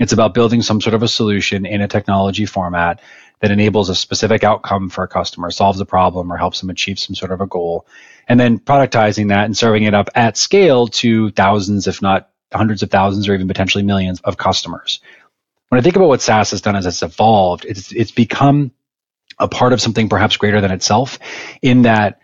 it's 0.00 0.12
about 0.12 0.34
building 0.34 0.62
some 0.62 0.80
sort 0.80 0.94
of 0.94 1.02
a 1.02 1.08
solution 1.08 1.66
in 1.66 1.82
a 1.82 1.88
technology 1.88 2.46
format 2.46 3.00
that 3.40 3.50
enables 3.50 3.88
a 3.90 3.94
specific 3.94 4.42
outcome 4.42 4.88
for 4.88 5.04
a 5.04 5.08
customer, 5.08 5.50
solves 5.50 5.80
a 5.80 5.84
problem, 5.84 6.32
or 6.32 6.36
helps 6.36 6.60
them 6.60 6.70
achieve 6.70 6.98
some 6.98 7.14
sort 7.14 7.30
of 7.30 7.40
a 7.40 7.46
goal. 7.46 7.86
And 8.26 8.40
then 8.40 8.58
productizing 8.58 9.28
that 9.28 9.44
and 9.44 9.56
serving 9.56 9.84
it 9.84 9.94
up 9.94 10.10
at 10.14 10.36
scale 10.36 10.88
to 10.88 11.30
thousands, 11.30 11.86
if 11.86 12.02
not 12.02 12.30
hundreds 12.52 12.82
of 12.82 12.90
thousands, 12.90 13.28
or 13.28 13.34
even 13.34 13.46
potentially 13.46 13.84
millions 13.84 14.20
of 14.22 14.36
customers. 14.36 15.00
When 15.68 15.78
I 15.78 15.82
think 15.82 15.96
about 15.96 16.08
what 16.08 16.22
SaaS 16.22 16.50
has 16.50 16.62
done 16.62 16.76
as 16.76 16.86
it's 16.86 17.02
evolved, 17.02 17.64
it's, 17.64 17.92
it's 17.92 18.10
become 18.10 18.72
a 19.38 19.48
part 19.48 19.72
of 19.72 19.80
something 19.80 20.08
perhaps 20.08 20.36
greater 20.36 20.60
than 20.60 20.72
itself 20.72 21.18
in 21.62 21.82
that 21.82 22.20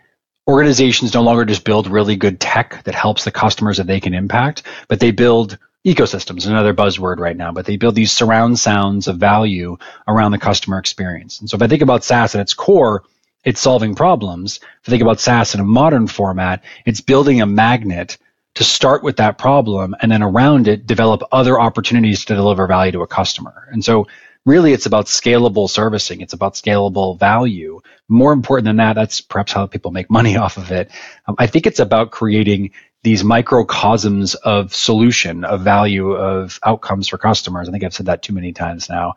organizations 0.47 1.13
no 1.13 1.21
longer 1.21 1.45
just 1.45 1.63
build 1.63 1.87
really 1.87 2.15
good 2.15 2.39
tech 2.39 2.83
that 2.83 2.95
helps 2.95 3.23
the 3.23 3.31
customers 3.31 3.77
that 3.77 3.87
they 3.87 3.99
can 3.99 4.13
impact, 4.13 4.63
but 4.87 4.99
they 4.99 5.11
build 5.11 5.57
ecosystems, 5.87 6.45
another 6.45 6.73
buzzword 6.73 7.17
right 7.17 7.37
now, 7.37 7.51
but 7.51 7.65
they 7.65 7.77
build 7.77 7.95
these 7.95 8.11
surround 8.11 8.59
sounds 8.59 9.07
of 9.07 9.17
value 9.17 9.77
around 10.07 10.31
the 10.31 10.37
customer 10.37 10.77
experience. 10.77 11.39
And 11.39 11.49
so 11.49 11.55
if 11.55 11.61
I 11.61 11.67
think 11.67 11.81
about 11.81 12.03
SaaS 12.03 12.35
at 12.35 12.41
its 12.41 12.53
core, 12.53 13.03
it's 13.45 13.61
solving 13.61 13.95
problems. 13.95 14.57
If 14.57 14.89
I 14.89 14.91
think 14.91 15.01
about 15.01 15.21
SaaS 15.21 15.53
in 15.53 15.61
a 15.61 15.63
modern 15.63 16.07
format, 16.07 16.61
it's 16.85 16.99
building 16.99 17.39
a 17.39 17.45
magnet 17.45 18.17
to 18.55 18.65
start 18.65 19.01
with 19.01 19.17
that 19.17 19.37
problem 19.37 19.95
and 20.01 20.11
then 20.11 20.21
around 20.21 20.67
it 20.67 20.85
develop 20.85 21.21
other 21.31 21.57
opportunities 21.57 22.25
to 22.25 22.35
deliver 22.35 22.67
value 22.67 22.91
to 22.91 23.01
a 23.03 23.07
customer. 23.07 23.69
And 23.71 23.85
so 23.85 24.07
really 24.45 24.73
it's 24.73 24.85
about 24.85 25.05
scalable 25.05 25.69
servicing. 25.69 26.21
It's 26.21 26.33
about 26.33 26.55
scalable 26.55 27.19
value. 27.19 27.79
More 28.09 28.33
important 28.33 28.65
than 28.65 28.77
that, 28.77 28.93
that's 28.93 29.21
perhaps 29.21 29.53
how 29.53 29.67
people 29.67 29.91
make 29.91 30.09
money 30.09 30.35
off 30.45 30.57
of 30.57 30.71
it. 30.71 30.89
Um, 31.27 31.35
I 31.37 31.47
think 31.47 31.67
it's 31.67 31.79
about 31.79 32.11
creating 32.11 32.71
these 33.03 33.23
microcosms 33.23 34.35
of 34.35 34.73
solution, 34.73 35.43
of 35.43 35.61
value, 35.61 36.11
of 36.11 36.59
outcomes 36.63 37.07
for 37.07 37.17
customers. 37.17 37.69
I 37.69 37.71
think 37.71 37.83
I've 37.83 37.93
said 37.93 38.07
that 38.07 38.23
too 38.23 38.33
many 38.33 38.53
times 38.53 38.89
now, 38.89 39.15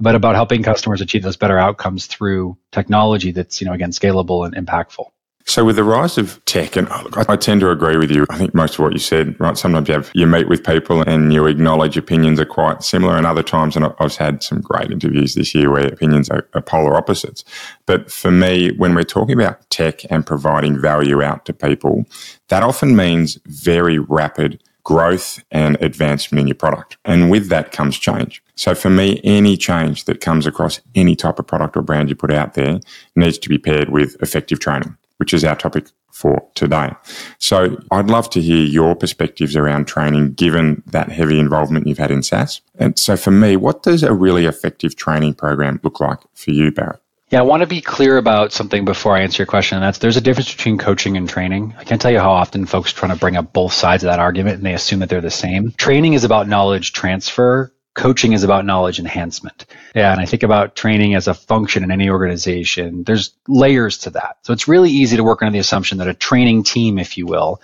but 0.00 0.14
about 0.14 0.34
helping 0.34 0.62
customers 0.62 1.00
achieve 1.00 1.22
those 1.22 1.36
better 1.36 1.58
outcomes 1.58 2.06
through 2.06 2.56
technology 2.72 3.32
that's, 3.32 3.60
you 3.60 3.66
know, 3.66 3.74
again, 3.74 3.90
scalable 3.90 4.46
and 4.46 4.66
impactful. 4.66 5.10
So 5.48 5.64
with 5.64 5.76
the 5.76 5.82
rise 5.82 6.18
of 6.18 6.44
tech, 6.44 6.76
and 6.76 6.86
oh, 6.90 7.24
I 7.26 7.34
tend 7.34 7.62
to 7.62 7.70
agree 7.70 7.96
with 7.96 8.10
you. 8.10 8.26
I 8.28 8.36
think 8.36 8.52
most 8.52 8.74
of 8.74 8.80
what 8.80 8.92
you 8.92 8.98
said, 8.98 9.34
right? 9.40 9.56
Sometimes 9.56 9.88
you 9.88 9.94
have 9.94 10.10
you 10.14 10.26
meet 10.26 10.46
with 10.46 10.62
people 10.62 11.00
and 11.00 11.32
you 11.32 11.46
acknowledge 11.46 11.96
opinions 11.96 12.38
are 12.38 12.44
quite 12.44 12.82
similar, 12.82 13.16
and 13.16 13.26
other 13.26 13.42
times, 13.42 13.74
and 13.74 13.86
I've 13.98 14.14
had 14.16 14.42
some 14.42 14.60
great 14.60 14.90
interviews 14.90 15.34
this 15.34 15.54
year 15.54 15.70
where 15.70 15.86
opinions 15.86 16.28
are, 16.28 16.46
are 16.52 16.60
polar 16.60 16.94
opposites. 16.94 17.44
But 17.86 18.12
for 18.12 18.30
me, 18.30 18.72
when 18.76 18.94
we're 18.94 19.04
talking 19.04 19.40
about 19.40 19.68
tech 19.70 20.02
and 20.10 20.26
providing 20.26 20.78
value 20.78 21.22
out 21.22 21.46
to 21.46 21.54
people, 21.54 22.04
that 22.48 22.62
often 22.62 22.94
means 22.94 23.38
very 23.46 23.98
rapid 23.98 24.62
growth 24.84 25.42
and 25.50 25.80
advancement 25.80 26.42
in 26.42 26.48
your 26.48 26.56
product. 26.56 26.98
And 27.06 27.30
with 27.30 27.48
that 27.48 27.72
comes 27.72 27.98
change. 27.98 28.42
So 28.54 28.74
for 28.74 28.90
me, 28.90 29.18
any 29.24 29.56
change 29.56 30.04
that 30.04 30.20
comes 30.20 30.46
across 30.46 30.82
any 30.94 31.16
type 31.16 31.38
of 31.38 31.46
product 31.46 31.74
or 31.74 31.80
brand 31.80 32.10
you 32.10 32.16
put 32.16 32.30
out 32.30 32.52
there 32.52 32.80
needs 33.16 33.38
to 33.38 33.48
be 33.48 33.56
paired 33.56 33.88
with 33.88 34.14
effective 34.20 34.60
training 34.60 34.94
which 35.18 35.34
is 35.34 35.44
our 35.44 35.56
topic 35.56 35.86
for 36.10 36.42
today. 36.54 36.90
So 37.38 37.76
I'd 37.90 38.08
love 38.10 38.30
to 38.30 38.40
hear 38.40 38.64
your 38.64 38.96
perspectives 38.96 39.54
around 39.54 39.86
training 39.86 40.32
given 40.32 40.82
that 40.86 41.10
heavy 41.10 41.38
involvement 41.38 41.86
you've 41.86 41.98
had 41.98 42.10
in 42.10 42.22
SaaS. 42.22 42.60
And 42.78 42.98
so 42.98 43.16
for 43.16 43.30
me, 43.30 43.56
what 43.56 43.82
does 43.82 44.02
a 44.02 44.12
really 44.12 44.46
effective 44.46 44.96
training 44.96 45.34
program 45.34 45.80
look 45.82 46.00
like 46.00 46.20
for 46.34 46.50
you, 46.50 46.72
Barrett? 46.72 47.00
Yeah, 47.30 47.40
I 47.40 47.42
want 47.42 47.60
to 47.60 47.66
be 47.66 47.82
clear 47.82 48.16
about 48.16 48.52
something 48.52 48.86
before 48.86 49.14
I 49.14 49.20
answer 49.20 49.42
your 49.42 49.46
question. 49.46 49.76
And 49.76 49.84
that's 49.84 49.98
there's 49.98 50.16
a 50.16 50.22
difference 50.22 50.54
between 50.54 50.78
coaching 50.78 51.16
and 51.18 51.28
training. 51.28 51.74
I 51.78 51.84
can't 51.84 52.00
tell 52.00 52.10
you 52.10 52.20
how 52.20 52.30
often 52.30 52.64
folks 52.64 52.90
trying 52.90 53.12
to 53.12 53.18
bring 53.18 53.36
up 53.36 53.52
both 53.52 53.74
sides 53.74 54.02
of 54.02 54.08
that 54.08 54.18
argument 54.18 54.56
and 54.56 54.66
they 54.66 54.72
assume 54.72 55.00
that 55.00 55.10
they're 55.10 55.20
the 55.20 55.30
same. 55.30 55.72
Training 55.72 56.14
is 56.14 56.24
about 56.24 56.48
knowledge 56.48 56.94
transfer 56.94 57.70
coaching 57.98 58.32
is 58.32 58.44
about 58.44 58.64
knowledge 58.64 59.00
enhancement. 59.00 59.66
And 59.92 60.20
I 60.20 60.24
think 60.24 60.44
about 60.44 60.76
training 60.76 61.16
as 61.16 61.26
a 61.26 61.34
function 61.34 61.82
in 61.82 61.90
any 61.90 62.08
organization. 62.08 63.02
There's 63.02 63.32
layers 63.48 63.98
to 63.98 64.10
that. 64.10 64.38
So 64.42 64.52
it's 64.52 64.68
really 64.68 64.90
easy 64.90 65.16
to 65.16 65.24
work 65.24 65.42
under 65.42 65.52
the 65.52 65.58
assumption 65.58 65.98
that 65.98 66.06
a 66.08 66.14
training 66.14 66.62
team, 66.62 66.98
if 66.98 67.18
you 67.18 67.26
will, 67.26 67.60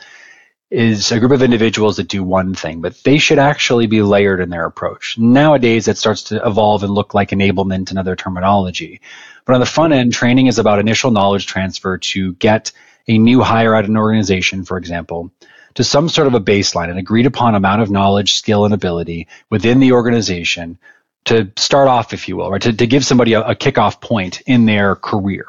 is 0.71 1.13
a 1.13 1.21
group 1.21 1.31
of 1.31 1.43
individuals 1.43 1.99
that 1.99 2.09
do 2.09 2.25
one 2.25 2.53
thing, 2.53 2.81
but 2.81 3.01
they 3.05 3.17
should 3.17 3.39
actually 3.39 3.87
be 3.87 4.03
layered 4.03 4.41
in 4.41 4.51
their 4.51 4.67
approach. 4.67 5.17
Nowadays, 5.17 5.87
it 5.87 5.99
starts 5.99 6.25
to 6.25 6.45
evolve 6.45 6.83
and 6.83 6.93
look 6.93 7.15
like 7.15 7.31
enablement 7.31 7.91
and 7.91 7.99
other 7.99 8.17
terminology. 8.17 9.01
But 9.45 9.55
on 9.55 9.61
the 9.61 9.67
front 9.67 9.93
end, 9.93 10.13
training 10.13 10.49
is 10.49 10.59
about 10.59 10.81
initial 10.81 11.13
knowledge 11.13 11.47
transfer 11.47 11.97
to 11.99 12.35
get 12.35 12.73
a 13.07 13.19
new 13.19 13.41
hire 13.41 13.77
at 13.77 13.85
an 13.85 13.97
organization, 13.97 14.65
for 14.65 14.79
example, 14.79 15.31
to 15.75 15.85
some 15.85 16.09
sort 16.09 16.27
of 16.27 16.35
a 16.35 16.41
baseline, 16.41 16.91
an 16.91 16.99
agreed 16.99 17.27
upon 17.27 17.55
amount 17.55 17.83
of 17.83 17.91
knowledge, 17.91 18.35
skill, 18.35 18.65
and 18.65 18.75
ability 18.75 19.27
within 19.51 19.81
the 19.81 19.93
organization 19.93 20.79
to 21.25 21.51
start 21.57 21.89
off, 21.89 22.13
if 22.13 22.29
you 22.29 22.37
will, 22.37 22.51
right? 22.51 22.63
To, 22.63 22.73
to 22.73 22.87
give 22.87 23.05
somebody 23.05 23.33
a, 23.33 23.41
a 23.43 23.55
kickoff 23.55 24.01
point 24.01 24.43
in 24.43 24.67
their 24.67 24.97
career. 24.97 25.47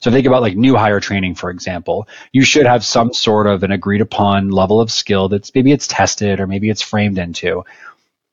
So 0.00 0.10
think 0.10 0.26
about 0.26 0.42
like 0.42 0.56
new 0.56 0.76
hire 0.76 1.00
training, 1.00 1.34
for 1.34 1.50
example. 1.50 2.08
You 2.32 2.44
should 2.44 2.66
have 2.66 2.84
some 2.84 3.12
sort 3.12 3.46
of 3.46 3.62
an 3.62 3.72
agreed 3.72 4.00
upon 4.00 4.50
level 4.50 4.80
of 4.80 4.90
skill 4.90 5.28
that's 5.28 5.54
maybe 5.54 5.72
it's 5.72 5.86
tested 5.86 6.38
or 6.38 6.46
maybe 6.46 6.70
it's 6.70 6.82
framed 6.82 7.18
into 7.18 7.64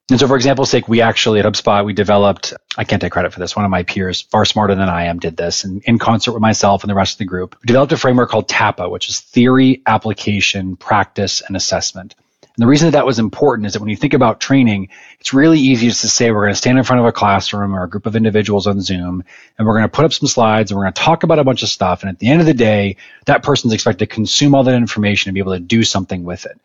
and 0.09 0.19
so, 0.19 0.27
for 0.27 0.35
example's 0.35 0.69
sake, 0.69 0.89
we 0.89 0.99
actually 0.99 1.39
at 1.39 1.45
HubSpot, 1.45 1.85
we 1.85 1.93
developed, 1.93 2.53
I 2.77 2.83
can't 2.83 3.01
take 3.01 3.13
credit 3.13 3.31
for 3.31 3.39
this, 3.39 3.55
one 3.55 3.63
of 3.63 3.71
my 3.71 3.83
peers, 3.83 4.21
far 4.21 4.43
smarter 4.43 4.75
than 4.75 4.89
I 4.89 5.05
am, 5.05 5.17
did 5.17 5.37
this. 5.37 5.63
And 5.63 5.81
in 5.85 5.97
concert 5.97 6.33
with 6.33 6.41
myself 6.41 6.83
and 6.83 6.89
the 6.89 6.95
rest 6.95 7.13
of 7.13 7.17
the 7.19 7.25
group, 7.25 7.55
we 7.61 7.67
developed 7.67 7.93
a 7.93 7.97
framework 7.97 8.29
called 8.29 8.49
TAPA, 8.49 8.89
which 8.89 9.07
is 9.07 9.21
theory, 9.21 9.81
application, 9.87 10.75
practice, 10.75 11.41
and 11.41 11.55
assessment. 11.55 12.15
And 12.41 12.61
the 12.61 12.67
reason 12.67 12.87
that 12.87 12.97
that 12.97 13.05
was 13.05 13.17
important 13.17 13.65
is 13.65 13.73
that 13.73 13.79
when 13.79 13.89
you 13.89 13.95
think 13.95 14.13
about 14.13 14.41
training, 14.41 14.89
it's 15.19 15.33
really 15.33 15.59
easy 15.59 15.87
just 15.87 16.01
to 16.01 16.09
say 16.09 16.31
we're 16.31 16.43
going 16.43 16.53
to 16.53 16.57
stand 16.57 16.77
in 16.77 16.83
front 16.83 16.99
of 16.99 17.05
a 17.05 17.11
classroom 17.11 17.73
or 17.73 17.83
a 17.83 17.89
group 17.89 18.05
of 18.05 18.15
individuals 18.15 18.67
on 18.67 18.81
Zoom 18.81 19.23
and 19.57 19.65
we're 19.65 19.73
going 19.73 19.85
to 19.85 19.89
put 19.89 20.05
up 20.05 20.13
some 20.13 20.27
slides 20.27 20.69
and 20.69 20.77
we're 20.77 20.83
going 20.83 20.93
to 20.93 21.01
talk 21.01 21.23
about 21.23 21.39
a 21.39 21.43
bunch 21.43 21.63
of 21.63 21.69
stuff. 21.69 22.03
And 22.03 22.09
at 22.09 22.19
the 22.19 22.29
end 22.29 22.41
of 22.41 22.45
the 22.45 22.53
day, 22.53 22.97
that 23.25 23.41
person's 23.41 23.73
expected 23.73 24.07
to 24.07 24.13
consume 24.13 24.53
all 24.53 24.63
that 24.65 24.75
information 24.75 25.29
and 25.29 25.33
be 25.33 25.39
able 25.39 25.53
to 25.53 25.59
do 25.59 25.81
something 25.81 26.25
with 26.25 26.45
it. 26.45 26.59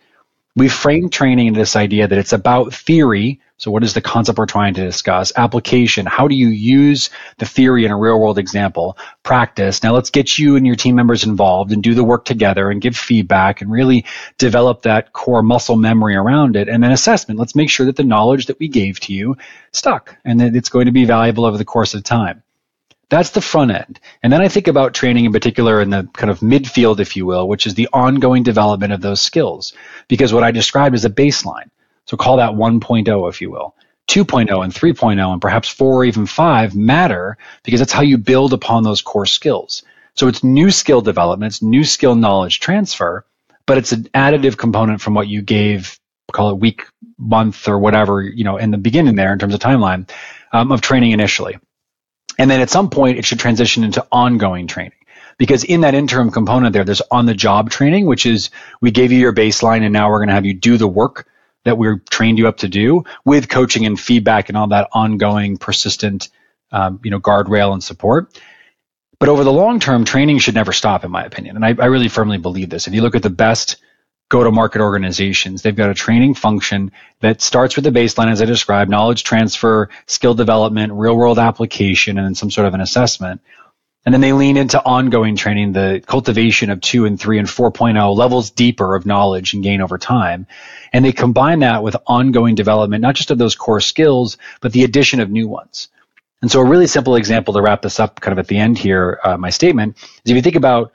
We 0.57 0.69
frame 0.69 1.09
training 1.09 1.49
into 1.49 1.61
this 1.61 1.77
idea 1.77 2.09
that 2.09 2.19
it's 2.19 2.33
about 2.33 2.75
theory 2.75 3.41
so, 3.59 3.73
what 3.73 3.83
is 3.83 3.93
the 3.93 4.01
concept 4.01 4.39
we're 4.39 4.47
trying 4.47 4.75
to 4.75 4.85
discuss? 4.85 5.33
Application. 5.35 6.07
How 6.07 6.29
do 6.29 6.37
you 6.37 6.47
use 6.47 7.11
the 7.39 7.45
theory 7.45 7.85
in 7.85 7.91
a 7.91 7.99
real 7.99 8.21
world 8.21 8.39
example? 8.39 8.97
Practice. 9.25 9.83
Now, 9.83 9.95
let's 9.95 10.11
get 10.11 10.39
you 10.39 10.55
and 10.55 10.65
your 10.65 10.77
team 10.77 10.95
members 10.95 11.25
involved 11.25 11.73
and 11.73 11.83
do 11.83 11.95
the 11.95 12.05
work 12.05 12.25
together 12.25 12.71
and 12.71 12.81
give 12.81 12.97
feedback 12.97 13.61
and 13.61 13.69
really 13.69 14.05
develop 14.39 14.83
that 14.83 15.13
core 15.13 15.43
muscle 15.43 15.75
memory 15.75 16.15
around 16.15 16.55
it. 16.55 16.69
And 16.69 16.85
then 16.85 16.93
assessment. 16.93 17.41
Let's 17.41 17.57
make 17.57 17.69
sure 17.69 17.87
that 17.87 17.97
the 17.97 18.05
knowledge 18.05 18.47
that 18.47 18.61
we 18.61 18.69
gave 18.69 19.01
to 19.01 19.13
you 19.13 19.37
stuck 19.73 20.17
and 20.25 20.39
that 20.39 20.55
it's 20.55 20.69
going 20.69 20.87
to 20.87 20.93
be 20.93 21.05
valuable 21.05 21.45
over 21.45 21.59
the 21.59 21.65
course 21.65 21.95
of 21.95 22.05
time. 22.05 22.45
That's 23.11 23.31
the 23.31 23.41
front 23.41 23.71
end. 23.71 24.01
And 24.23 24.33
then 24.33 24.43
I 24.43 24.49
think 24.49 24.69
about 24.69 24.93
training 24.93 25.25
in 25.25 25.33
particular 25.33 25.81
in 25.81 25.91
the 25.91 26.09
kind 26.13 26.31
of 26.31 26.41
midfield, 26.41 27.01
if 27.01 27.17
you 27.17 27.25
will, 27.25 27.49
which 27.49 27.67
is 27.67 27.75
the 27.75 27.89
ongoing 27.93 28.43
development 28.43 28.93
of 28.93 29.01
those 29.01 29.23
skills. 29.23 29.73
Because 30.09 30.33
what 30.33 30.45
I 30.45 30.51
described 30.51 30.95
is 30.95 31.05
a 31.05 31.11
baseline. 31.11 31.71
So 32.05 32.17
call 32.17 32.37
that 32.37 32.53
1.0, 32.53 33.29
if 33.29 33.41
you 33.41 33.51
will. 33.51 33.75
2.0 34.09 34.65
and 34.65 34.73
3.0 34.73 35.33
and 35.33 35.41
perhaps 35.41 35.69
4 35.69 35.95
or 35.95 36.05
even 36.05 36.27
5 36.27 36.75
matter 36.75 37.37
because 37.63 37.81
that's 37.81 37.93
how 37.93 38.03
you 38.03 38.17
build 38.17 38.53
upon 38.53 38.83
those 38.83 39.03
core 39.03 39.27
skills. 39.27 39.83
So 40.15 40.29
it's 40.29 40.43
new 40.43 40.71
skill 40.71 41.03
development, 41.03 41.53
it's 41.53 41.63
new 41.63 41.85
skill 41.85 42.15
knowledge 42.15 42.61
transfer, 42.61 43.25
but 43.67 43.79
it's 43.79 43.93
an 43.93 44.05
additive 44.15 44.57
component 44.57 45.01
from 45.01 45.15
what 45.15 45.29
you 45.29 45.43
gave, 45.43 45.99
call 46.33 46.51
it 46.51 46.59
week, 46.59 46.87
month, 47.19 47.69
or 47.69 47.79
whatever, 47.79 48.23
you 48.23 48.45
know, 48.45 48.57
in 48.57 48.71
the 48.71 48.79
beginning 48.79 49.15
there 49.15 49.33
in 49.33 49.39
terms 49.39 49.55
of 49.55 49.61
timeline 49.61 50.09
um, 50.53 50.73
of 50.73 50.81
training 50.81 51.13
initially. 51.13 51.59
And 52.39 52.51
then 52.51 52.61
at 52.61 52.71
some 52.71 52.89
point, 52.89 53.19
it 53.19 53.25
should 53.25 53.41
transition 53.41 53.85
into 53.85 54.07
ongoing 54.13 54.67
training. 54.67 54.93
Because 55.39 55.63
in 55.65 55.83
that 55.83 55.95
interim 55.95 56.31
component 56.31 56.73
there, 56.73 56.85
there's 56.85 57.03
on 57.11 57.27
the 57.27 57.35
job 57.35 57.71
training, 57.71 58.07
which 58.07 58.27
is 58.27 58.51
we 58.81 58.91
gave 58.91 59.13
you 59.13 59.19
your 59.19 59.33
baseline 59.33 59.83
and 59.83 59.93
now 59.93 60.11
we're 60.11 60.19
going 60.19 60.29
to 60.29 60.35
have 60.35 60.47
you 60.47 60.55
do 60.55 60.77
the 60.77 60.89
work 60.89 61.29
that 61.65 61.79
we're 61.79 61.99
trained 62.11 62.39
you 62.39 62.49
up 62.49 62.59
to 62.59 62.69
do 62.69 63.05
with 63.25 63.49
coaching 63.49 63.87
and 63.87 64.01
feedback 64.01 64.49
and 64.49 64.57
all 64.57 64.69
that 64.69 64.89
ongoing 64.93 65.57
persistent 65.59 66.29
um, 66.73 67.01
you 67.05 67.11
know 67.11 67.21
guardrail 67.21 67.73
and 67.73 67.83
support. 67.83 68.41
But 69.21 69.29
over 69.29 69.45
the 69.45 69.53
long 69.53 69.81
term 69.81 70.05
training 70.05 70.39
should 70.39 70.55
never 70.55 70.73
stop 70.73 71.05
in 71.05 71.11
my 71.11 71.25
opinion. 71.25 71.57
And 71.57 71.65
I, 71.65 71.69
I 71.79 71.87
really 71.87 72.09
firmly 72.09 72.39
believe 72.39 72.71
this. 72.71 72.87
If 72.87 72.95
you 72.95 73.03
look 73.03 73.17
at 73.17 73.23
the 73.23 73.31
best 73.31 73.77
go 74.29 74.45
to 74.45 74.51
market 74.51 74.81
organizations 74.81 75.63
they've 75.63 75.77
got 75.77 75.91
a 75.91 75.95
training 75.95 76.35
function 76.35 76.91
that 77.21 77.41
starts 77.41 77.77
with 77.77 77.85
the 77.85 77.91
baseline 77.91 78.31
as 78.31 78.43
i 78.43 78.45
described 78.45 78.91
knowledge 78.91 79.25
transfer 79.25 79.89
skill 80.07 80.35
development 80.35 80.93
real 80.93 81.17
world 81.17 81.39
application 81.39 82.19
and 82.19 82.27
then 82.27 82.35
some 82.35 82.51
sort 82.51 82.67
of 82.67 82.75
an 82.75 82.81
assessment 82.81 83.41
and 84.09 84.15
then 84.15 84.23
they 84.23 84.33
lean 84.33 84.57
into 84.57 84.83
ongoing 84.83 85.37
training, 85.37 85.73
the 85.73 86.03
cultivation 86.07 86.71
of 86.71 86.81
two 86.81 87.05
and 87.05 87.21
three 87.21 87.39
and 87.39 87.47
4.0 87.47 88.17
levels 88.17 88.49
deeper 88.49 88.95
of 88.95 89.05
knowledge 89.05 89.53
and 89.53 89.63
gain 89.63 89.83
over 89.83 89.99
time. 89.99 90.47
And 90.95 91.05
they 91.05 91.13
combine 91.13 91.59
that 91.59 91.83
with 91.83 91.95
ongoing 92.07 92.55
development, 92.55 93.03
not 93.03 93.17
just 93.17 93.31
of 93.31 93.37
those 93.37 93.55
core 93.55 93.83
skills, 93.83 94.39
but 94.63 94.73
the 94.73 94.85
addition 94.85 95.21
of 95.21 95.29
new 95.29 95.47
ones. 95.47 95.89
And 96.41 96.51
so 96.51 96.61
a 96.61 96.65
really 96.65 96.87
simple 96.87 97.17
example 97.17 97.53
to 97.53 97.61
wrap 97.61 97.83
this 97.83 98.01
up 98.01 98.19
kind 98.21 98.33
of 98.33 98.39
at 98.39 98.47
the 98.47 98.57
end 98.57 98.79
here, 98.79 99.21
uh, 99.25 99.37
my 99.37 99.51
statement, 99.51 99.99
is 99.99 100.31
if 100.31 100.37
you 100.37 100.41
think 100.41 100.57
about 100.57 100.93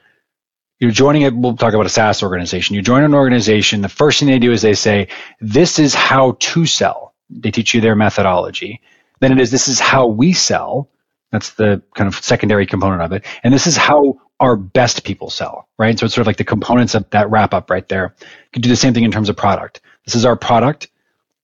you're 0.83 0.91
joining 0.91 1.21
it, 1.21 1.33
we'll 1.33 1.55
talk 1.55 1.73
about 1.73 1.85
a 1.85 1.89
SaaS 1.89 2.21
organization. 2.21 2.75
You 2.75 2.81
join 2.81 3.03
an 3.03 3.13
organization, 3.13 3.81
the 3.81 3.87
first 3.89 4.19
thing 4.19 4.27
they 4.27 4.37
do 4.37 4.51
is 4.51 4.61
they 4.61 4.73
say, 4.73 5.07
this 5.39 5.79
is 5.79 5.95
how 5.95 6.35
to 6.39 6.65
sell. 6.65 7.13
They 7.29 7.51
teach 7.51 7.73
you 7.73 7.79
their 7.79 7.95
methodology. 7.95 8.81
Then 9.21 9.31
it 9.31 9.39
is, 9.39 9.49
this 9.49 9.69
is 9.69 9.79
how 9.79 10.07
we 10.07 10.33
sell. 10.33 10.89
That's 11.31 11.51
the 11.51 11.81
kind 11.95 12.09
of 12.09 12.15
secondary 12.15 12.65
component 12.65 13.01
of 13.01 13.13
it. 13.13 13.23
And 13.43 13.53
this 13.53 13.65
is 13.65 13.77
how 13.77 14.19
our 14.41 14.57
best 14.57 15.05
people 15.05 15.29
sell, 15.29 15.69
right? 15.79 15.97
So 15.97 16.05
it's 16.05 16.13
sort 16.13 16.23
of 16.23 16.27
like 16.27 16.35
the 16.35 16.43
components 16.43 16.95
of 16.95 17.09
that 17.11 17.31
wrap 17.31 17.53
up 17.53 17.69
right 17.69 17.87
there. 17.87 18.13
You 18.19 18.49
can 18.51 18.61
do 18.61 18.69
the 18.69 18.75
same 18.75 18.93
thing 18.93 19.05
in 19.05 19.11
terms 19.11 19.29
of 19.29 19.37
product. 19.37 19.79
This 20.05 20.15
is 20.15 20.25
our 20.25 20.35
product. 20.35 20.89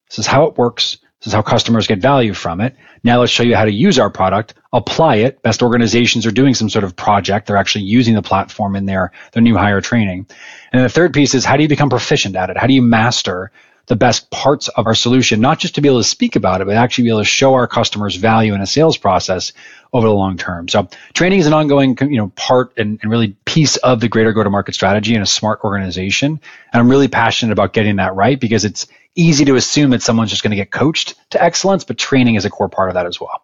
This 0.10 0.20
is 0.20 0.28
how 0.28 0.44
it 0.48 0.58
works. 0.58 0.98
This 1.20 1.28
is 1.28 1.34
how 1.34 1.42
customers 1.42 1.86
get 1.86 2.00
value 2.00 2.34
from 2.34 2.62
it. 2.62 2.78
Now 3.04 3.20
let's 3.20 3.32
show 3.32 3.44
you 3.44 3.56
how 3.56 3.66
to 3.66 3.72
use 3.72 4.00
our 4.00 4.10
product, 4.10 4.54
apply 4.72 5.18
it. 5.18 5.42
Best 5.42 5.62
organizations 5.62 6.26
are 6.26 6.32
doing 6.32 6.54
some 6.54 6.70
sort 6.70 6.86
of 6.86 6.96
project. 6.96 7.48
They're 7.48 7.58
actually 7.58 7.84
using 7.86 8.16
the 8.16 8.22
platform 8.22 8.78
in 8.78 8.86
their, 8.86 9.12
their 9.34 9.44
new 9.44 9.58
hire 9.58 9.82
training. 9.82 10.28
And 10.72 10.84
the 10.84 10.90
third 10.90 11.14
piece 11.14 11.36
is 11.36 11.44
how 11.44 11.58
do 11.58 11.64
you 11.64 11.70
become 11.70 11.90
proficient 11.90 12.38
at 12.38 12.50
it? 12.50 12.58
How 12.58 12.68
do 12.68 12.74
you 12.74 12.82
master 12.82 13.52
the 13.90 13.96
best 13.96 14.30
parts 14.30 14.68
of 14.70 14.86
our 14.86 14.94
solution, 14.94 15.42
not 15.42 15.58
just 15.58 15.76
to 15.76 15.82
be 15.82 15.90
able 15.90 16.00
to 16.00 16.08
speak 16.08 16.36
about 16.36 16.62
it, 16.62 16.66
but 16.66 16.76
actually 16.76 17.06
be 17.06 17.10
able 17.10 17.22
to 17.22 17.26
show 17.26 17.56
our 17.56 17.68
customers 17.68 18.16
value 18.16 18.54
in 18.54 18.62
a 18.62 18.68
sales 18.68 18.98
process 18.98 19.52
over 19.94 20.08
the 20.08 20.14
long 20.14 20.38
term. 20.38 20.68
So 20.68 20.88
training 21.14 21.40
is 21.40 21.48
an 21.48 21.54
ongoing, 21.54 21.98
you 22.02 22.18
know, 22.18 22.32
part 22.36 22.72
and, 22.78 23.00
and 23.02 23.10
really 23.10 23.36
piece 23.46 23.78
of 23.78 24.00
the 24.00 24.08
greater 24.08 24.32
go-to-market 24.32 24.76
strategy 24.76 25.16
in 25.16 25.24
a 25.24 25.26
smart 25.26 25.62
organization. 25.64 26.40
And 26.72 26.80
I'm 26.80 26.88
really 26.88 27.08
passionate 27.08 27.52
about 27.52 27.74
getting 27.74 27.96
that 27.96 28.14
right 28.14 28.40
because 28.40 28.64
it's 28.64 28.86
easy 29.16 29.44
to 29.46 29.56
assume 29.56 29.90
that 29.90 30.04
someone's 30.04 30.30
just 30.30 30.44
going 30.44 30.52
to 30.52 30.58
get 30.58 30.70
coached 30.70 31.16
to 31.32 31.44
excellence, 31.44 31.84
but 31.84 31.98
training 31.98 32.36
is 32.36 32.46
a 32.46 32.50
core 32.52 32.70
part 32.70 32.90
of 32.90 32.94
that 32.94 33.08
as 33.08 33.20
well. 33.20 33.42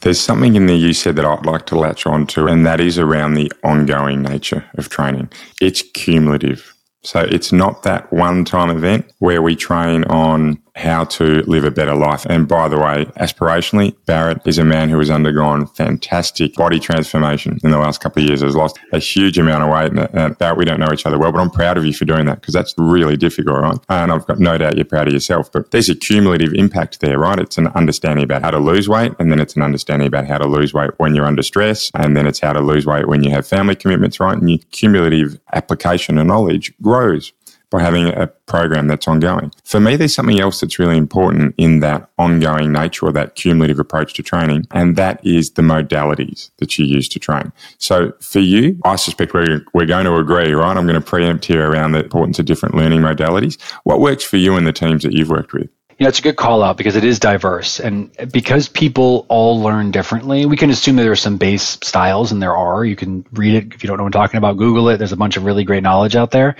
There's 0.00 0.20
something 0.20 0.56
in 0.56 0.66
there 0.66 0.76
you 0.76 0.92
said 0.92 1.16
that 1.16 1.24
I'd 1.24 1.46
like 1.46 1.64
to 1.66 1.78
latch 1.78 2.06
on 2.06 2.26
to, 2.28 2.48
and 2.48 2.66
that 2.66 2.80
is 2.80 2.98
around 2.98 3.34
the 3.34 3.50
ongoing 3.64 4.20
nature 4.20 4.68
of 4.74 4.90
training. 4.90 5.30
It's 5.60 5.80
cumulative. 5.94 6.71
So 7.04 7.20
it's 7.20 7.52
not 7.52 7.82
that 7.82 8.12
one 8.12 8.44
time 8.44 8.70
event 8.70 9.12
where 9.18 9.42
we 9.42 9.56
train 9.56 10.04
on 10.04 10.62
how 10.74 11.04
to 11.04 11.42
live 11.42 11.64
a 11.64 11.70
better 11.70 11.94
life. 11.94 12.24
And 12.26 12.48
by 12.48 12.68
the 12.68 12.78
way, 12.78 13.04
aspirationally, 13.16 13.94
Barrett 14.06 14.46
is 14.46 14.58
a 14.58 14.64
man 14.64 14.88
who 14.88 14.98
has 14.98 15.10
undergone 15.10 15.66
fantastic 15.66 16.54
body 16.54 16.80
transformation 16.80 17.58
in 17.62 17.70
the 17.70 17.78
last 17.78 18.00
couple 18.00 18.22
of 18.22 18.28
years. 18.28 18.40
Has 18.40 18.56
lost 18.56 18.78
a 18.92 18.98
huge 18.98 19.38
amount 19.38 19.64
of 19.64 19.70
weight. 19.70 19.92
And 19.92 20.18
uh, 20.18 20.30
Barrett, 20.30 20.58
we 20.58 20.64
don't 20.64 20.80
know 20.80 20.88
each 20.92 21.04
other 21.04 21.18
well, 21.18 21.30
but 21.30 21.40
I'm 21.40 21.50
proud 21.50 21.76
of 21.76 21.84
you 21.84 21.92
for 21.92 22.04
doing 22.04 22.26
that 22.26 22.40
because 22.40 22.54
that's 22.54 22.74
really 22.78 23.16
difficult, 23.16 23.60
right? 23.60 23.78
And 23.88 24.10
I've 24.10 24.26
got 24.26 24.38
no 24.38 24.56
doubt 24.56 24.76
you're 24.76 24.84
proud 24.84 25.08
of 25.08 25.14
yourself. 25.14 25.52
But 25.52 25.70
there's 25.70 25.90
a 25.90 25.94
cumulative 25.94 26.54
impact 26.54 27.00
there, 27.00 27.18
right? 27.18 27.38
It's 27.38 27.58
an 27.58 27.68
understanding 27.68 28.24
about 28.24 28.42
how 28.42 28.50
to 28.50 28.58
lose 28.58 28.88
weight, 28.88 29.12
and 29.18 29.30
then 29.30 29.40
it's 29.40 29.56
an 29.56 29.62
understanding 29.62 30.08
about 30.08 30.26
how 30.26 30.38
to 30.38 30.46
lose 30.46 30.72
weight 30.72 30.90
when 30.96 31.14
you're 31.14 31.26
under 31.26 31.42
stress, 31.42 31.90
and 31.94 32.16
then 32.16 32.26
it's 32.26 32.40
how 32.40 32.52
to 32.52 32.60
lose 32.60 32.86
weight 32.86 33.08
when 33.08 33.22
you 33.22 33.30
have 33.30 33.46
family 33.46 33.74
commitments, 33.74 34.18
right? 34.20 34.36
And 34.36 34.48
your 34.48 34.60
cumulative 34.70 35.38
application 35.52 36.18
of 36.18 36.26
knowledge 36.26 36.72
grows 36.80 37.32
by 37.72 37.82
having 37.82 38.08
a 38.08 38.28
program 38.46 38.86
that's 38.86 39.08
ongoing. 39.08 39.50
For 39.64 39.80
me, 39.80 39.96
there's 39.96 40.14
something 40.14 40.38
else 40.38 40.60
that's 40.60 40.78
really 40.78 40.96
important 40.96 41.54
in 41.58 41.80
that 41.80 42.08
ongoing 42.18 42.70
nature 42.70 43.06
or 43.06 43.12
that 43.12 43.34
cumulative 43.34 43.80
approach 43.80 44.14
to 44.14 44.22
training, 44.22 44.66
and 44.70 44.94
that 44.96 45.24
is 45.26 45.52
the 45.52 45.62
modalities 45.62 46.50
that 46.58 46.78
you 46.78 46.84
use 46.84 47.08
to 47.08 47.18
train. 47.18 47.50
So 47.78 48.12
for 48.20 48.40
you, 48.40 48.78
I 48.84 48.96
suspect 48.96 49.34
we're, 49.34 49.64
we're 49.74 49.86
going 49.86 50.04
to 50.04 50.16
agree, 50.16 50.52
right? 50.52 50.76
I'm 50.76 50.86
going 50.86 51.00
to 51.00 51.00
preempt 51.00 51.46
here 51.46 51.68
around 51.68 51.92
the 51.92 52.04
importance 52.04 52.38
of 52.38 52.44
different 52.44 52.74
learning 52.74 53.00
modalities. 53.00 53.60
What 53.84 54.00
works 54.00 54.22
for 54.22 54.36
you 54.36 54.56
and 54.56 54.66
the 54.66 54.72
teams 54.72 55.02
that 55.02 55.12
you've 55.12 55.30
worked 55.30 55.52
with? 55.52 55.68
You 55.98 56.04
know, 56.04 56.08
it's 56.08 56.18
a 56.18 56.22
good 56.22 56.36
call 56.36 56.62
out 56.62 56.76
because 56.76 56.96
it 56.96 57.04
is 57.04 57.20
diverse. 57.20 57.78
And 57.78 58.10
because 58.32 58.68
people 58.68 59.24
all 59.28 59.60
learn 59.60 59.92
differently, 59.92 60.46
we 60.46 60.56
can 60.56 60.70
assume 60.70 60.96
that 60.96 61.04
there 61.04 61.12
are 61.12 61.16
some 61.16 61.36
base 61.36 61.78
styles, 61.82 62.32
and 62.32 62.42
there 62.42 62.56
are. 62.56 62.84
You 62.84 62.96
can 62.96 63.24
read 63.32 63.54
it 63.54 63.74
if 63.74 63.84
you 63.84 63.88
don't 63.88 63.98
know 63.98 64.04
what 64.04 64.08
I'm 64.08 64.20
talking 64.20 64.38
about, 64.38 64.56
Google 64.56 64.88
it. 64.88 64.96
There's 64.96 65.12
a 65.12 65.16
bunch 65.16 65.36
of 65.36 65.44
really 65.44 65.64
great 65.64 65.82
knowledge 65.82 66.16
out 66.16 66.30
there. 66.30 66.56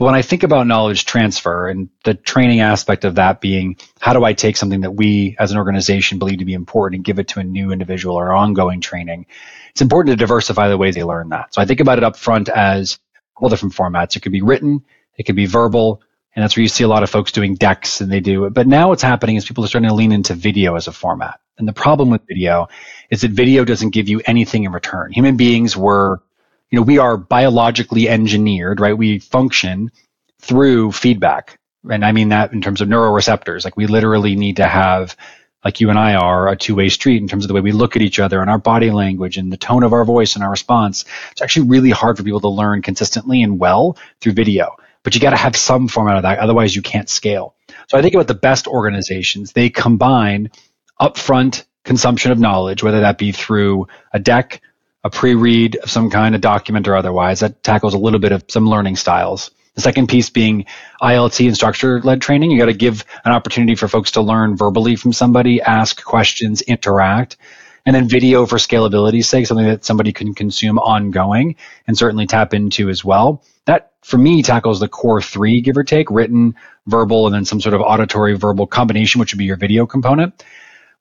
But 0.00 0.06
when 0.06 0.14
I 0.14 0.22
think 0.22 0.44
about 0.44 0.66
knowledge 0.66 1.04
transfer 1.04 1.68
and 1.68 1.90
the 2.04 2.14
training 2.14 2.60
aspect 2.60 3.04
of 3.04 3.16
that 3.16 3.42
being 3.42 3.76
how 4.00 4.14
do 4.14 4.24
I 4.24 4.32
take 4.32 4.56
something 4.56 4.80
that 4.80 4.92
we 4.92 5.36
as 5.38 5.52
an 5.52 5.58
organization 5.58 6.18
believe 6.18 6.38
to 6.38 6.46
be 6.46 6.54
important 6.54 7.00
and 7.00 7.04
give 7.04 7.18
it 7.18 7.28
to 7.28 7.40
a 7.40 7.44
new 7.44 7.70
individual 7.70 8.16
or 8.16 8.32
ongoing 8.32 8.80
training, 8.80 9.26
it's 9.72 9.82
important 9.82 10.14
to 10.14 10.16
diversify 10.16 10.68
the 10.68 10.78
way 10.78 10.90
they 10.90 11.04
learn 11.04 11.28
that. 11.28 11.52
So 11.52 11.60
I 11.60 11.66
think 11.66 11.80
about 11.80 11.98
it 11.98 12.04
up 12.04 12.16
front 12.16 12.48
as 12.48 12.98
all 13.36 13.50
different 13.50 13.74
formats. 13.74 14.16
It 14.16 14.20
could 14.20 14.32
be 14.32 14.40
written, 14.40 14.82
it 15.18 15.24
could 15.24 15.36
be 15.36 15.44
verbal, 15.44 16.00
and 16.34 16.42
that's 16.42 16.56
where 16.56 16.62
you 16.62 16.68
see 16.68 16.84
a 16.84 16.88
lot 16.88 17.02
of 17.02 17.10
folks 17.10 17.30
doing 17.30 17.56
decks 17.56 18.00
and 18.00 18.10
they 18.10 18.20
do 18.20 18.46
it. 18.46 18.54
But 18.54 18.66
now 18.66 18.88
what's 18.88 19.02
happening 19.02 19.36
is 19.36 19.44
people 19.44 19.64
are 19.64 19.68
starting 19.68 19.90
to 19.90 19.94
lean 19.94 20.12
into 20.12 20.32
video 20.32 20.76
as 20.76 20.88
a 20.88 20.92
format. 20.92 21.40
And 21.58 21.68
the 21.68 21.74
problem 21.74 22.08
with 22.08 22.22
video 22.26 22.68
is 23.10 23.20
that 23.20 23.32
video 23.32 23.66
doesn't 23.66 23.90
give 23.90 24.08
you 24.08 24.22
anything 24.24 24.64
in 24.64 24.72
return. 24.72 25.12
Human 25.12 25.36
beings 25.36 25.76
were 25.76 26.22
you 26.70 26.76
know, 26.76 26.82
we 26.82 26.98
are 26.98 27.16
biologically 27.16 28.08
engineered, 28.08 28.80
right? 28.80 28.96
We 28.96 29.18
function 29.18 29.90
through 30.40 30.92
feedback. 30.92 31.58
And 31.90 32.04
I 32.04 32.12
mean 32.12 32.28
that 32.28 32.52
in 32.52 32.60
terms 32.60 32.80
of 32.80 32.88
neuroreceptors. 32.88 33.64
Like 33.64 33.76
we 33.76 33.86
literally 33.86 34.36
need 34.36 34.56
to 34.56 34.66
have, 34.66 35.16
like 35.64 35.80
you 35.80 35.90
and 35.90 35.98
I 35.98 36.14
are, 36.14 36.48
a 36.48 36.56
two 36.56 36.74
way 36.74 36.88
street 36.88 37.20
in 37.20 37.28
terms 37.28 37.44
of 37.44 37.48
the 37.48 37.54
way 37.54 37.60
we 37.60 37.72
look 37.72 37.96
at 37.96 38.02
each 38.02 38.18
other 38.18 38.40
and 38.40 38.50
our 38.50 38.58
body 38.58 38.90
language 38.90 39.36
and 39.36 39.52
the 39.52 39.56
tone 39.56 39.82
of 39.82 39.92
our 39.92 40.04
voice 40.04 40.34
and 40.34 40.44
our 40.44 40.50
response. 40.50 41.04
It's 41.32 41.42
actually 41.42 41.68
really 41.68 41.90
hard 41.90 42.16
for 42.16 42.22
people 42.22 42.40
to 42.40 42.48
learn 42.48 42.82
consistently 42.82 43.42
and 43.42 43.58
well 43.58 43.96
through 44.20 44.32
video. 44.32 44.76
But 45.02 45.14
you 45.14 45.20
got 45.20 45.30
to 45.30 45.36
have 45.36 45.56
some 45.56 45.88
format 45.88 46.16
of 46.16 46.22
that. 46.22 46.38
Otherwise, 46.38 46.76
you 46.76 46.82
can't 46.82 47.08
scale. 47.08 47.54
So 47.88 47.96
I 47.96 48.02
think 48.02 48.14
about 48.14 48.28
the 48.28 48.34
best 48.34 48.66
organizations. 48.66 49.52
They 49.52 49.70
combine 49.70 50.50
upfront 51.00 51.64
consumption 51.84 52.30
of 52.30 52.38
knowledge, 52.38 52.82
whether 52.82 53.00
that 53.00 53.16
be 53.16 53.32
through 53.32 53.88
a 54.12 54.18
deck, 54.18 54.60
a 55.04 55.10
pre-read 55.10 55.76
of 55.76 55.90
some 55.90 56.10
kind, 56.10 56.34
a 56.34 56.38
document 56.38 56.86
or 56.88 56.96
otherwise, 56.96 57.40
that 57.40 57.62
tackles 57.62 57.94
a 57.94 57.98
little 57.98 58.20
bit 58.20 58.32
of 58.32 58.44
some 58.48 58.68
learning 58.68 58.96
styles. 58.96 59.50
The 59.74 59.80
second 59.80 60.08
piece 60.08 60.30
being 60.30 60.66
ILT 61.00 61.46
instructor 61.46 62.00
led 62.02 62.20
training. 62.20 62.50
You 62.50 62.58
got 62.58 62.66
to 62.66 62.74
give 62.74 63.04
an 63.24 63.32
opportunity 63.32 63.74
for 63.76 63.88
folks 63.88 64.10
to 64.12 64.20
learn 64.20 64.56
verbally 64.56 64.96
from 64.96 65.12
somebody, 65.12 65.62
ask 65.62 66.02
questions, 66.04 66.60
interact. 66.62 67.36
And 67.86 67.94
then 67.94 68.08
video 68.08 68.44
for 68.44 68.56
scalability's 68.56 69.28
sake, 69.28 69.46
something 69.46 69.66
that 69.66 69.84
somebody 69.84 70.12
can 70.12 70.34
consume 70.34 70.78
ongoing 70.78 71.56
and 71.86 71.96
certainly 71.96 72.26
tap 72.26 72.52
into 72.52 72.90
as 72.90 73.04
well. 73.04 73.42
That 73.64 73.92
for 74.02 74.18
me 74.18 74.42
tackles 74.42 74.80
the 74.80 74.88
core 74.88 75.22
three, 75.22 75.60
give 75.62 75.78
or 75.78 75.84
take, 75.84 76.10
written, 76.10 76.56
verbal, 76.86 77.26
and 77.26 77.34
then 77.34 77.44
some 77.44 77.60
sort 77.60 77.74
of 77.74 77.80
auditory 77.80 78.36
verbal 78.36 78.66
combination, 78.66 79.18
which 79.18 79.32
would 79.32 79.38
be 79.38 79.46
your 79.46 79.56
video 79.56 79.86
component. 79.86 80.44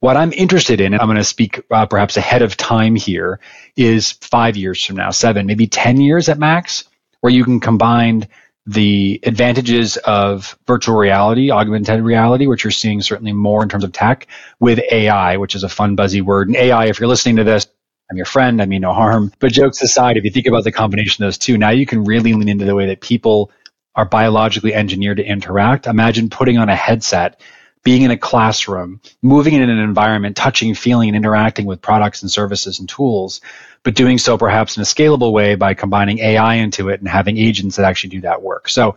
What 0.02 0.16
I'm 0.16 0.32
interested 0.32 0.80
in, 0.80 0.94
and 0.94 1.02
I'm 1.02 1.08
going 1.08 1.18
to 1.18 1.24
speak 1.26 1.62
uh, 1.72 1.86
perhaps 1.86 2.16
ahead 2.16 2.42
of 2.42 2.56
time 2.56 2.96
here, 2.96 3.40
is 3.76 4.14
five 4.14 4.56
years 4.56 4.84
from 4.84 4.96
now, 4.96 5.12
seven, 5.12 5.46
maybe 5.46 5.68
10 5.68 6.00
years 6.00 6.30
at 6.30 6.40
max, 6.40 6.86
where 7.20 7.34
you 7.34 7.44
can 7.44 7.60
combine 7.60 8.28
the 8.66 9.20
advantages 9.24 9.98
of 9.98 10.58
virtual 10.68 10.96
reality, 10.96 11.52
augmented 11.52 12.02
reality, 12.02 12.48
which 12.48 12.64
you're 12.64 12.72
seeing 12.72 13.02
certainly 13.02 13.34
more 13.34 13.62
in 13.62 13.68
terms 13.68 13.84
of 13.84 13.92
tech, 13.92 14.28
with 14.60 14.80
AI, 14.92 15.38
which 15.38 15.56
is 15.56 15.64
a 15.64 15.70
fun, 15.70 15.96
buzzy 15.96 16.22
word. 16.22 16.48
And 16.48 16.56
AI, 16.56 16.86
if 16.86 17.00
you're 17.00 17.10
listening 17.10 17.38
to 17.38 17.44
this, 17.44 17.68
I'm 18.10 18.16
your 18.16 18.26
friend, 18.26 18.62
I 18.62 18.66
mean 18.66 18.82
no 18.82 18.94
harm. 18.94 19.34
But 19.40 19.52
jokes 19.52 19.82
aside, 19.82 20.18
if 20.18 20.24
you 20.24 20.32
think 20.32 20.48
about 20.48 20.64
the 20.64 20.72
combination 20.72 21.24
of 21.24 21.28
those 21.28 21.38
two, 21.38 21.58
now 21.58 21.72
you 21.72 21.86
can 21.86 22.06
really 22.06 22.34
lean 22.34 22.48
into 22.48 22.66
the 22.66 22.76
way 22.76 22.86
that 22.88 23.02
people 23.02 23.52
are 23.96 24.06
biologically 24.06 24.74
engineered 24.74 25.18
to 25.18 25.26
interact. 25.26 25.88
Imagine 25.88 26.30
putting 26.30 26.58
on 26.58 26.70
a 26.70 26.76
headset 26.76 27.42
being 27.84 28.02
in 28.02 28.12
a 28.12 28.18
classroom, 28.18 29.00
moving 29.22 29.54
in 29.54 29.62
an 29.62 29.80
environment, 29.80 30.36
touching, 30.36 30.74
feeling, 30.74 31.10
and 31.10 31.16
interacting 31.16 31.66
with 31.66 31.82
products 31.82 32.22
and 32.22 32.30
services 32.30 32.80
and 32.80 32.90
tools, 32.90 33.42
but 33.84 33.96
doing 33.96 34.18
so 34.18 34.38
perhaps 34.38 34.76
in 34.76 34.82
a 34.82 34.86
scalable 34.86 35.32
way 35.32 35.56
by 35.56 35.74
combining 35.74 36.20
AI 36.20 36.56
into 36.56 36.90
it 36.90 37.00
and 37.00 37.08
having 37.08 37.38
agents 37.38 37.78
that 37.78 37.86
actually 37.86 38.10
do 38.10 38.22
that 38.22 38.42
work. 38.42 38.68
So 38.68 38.96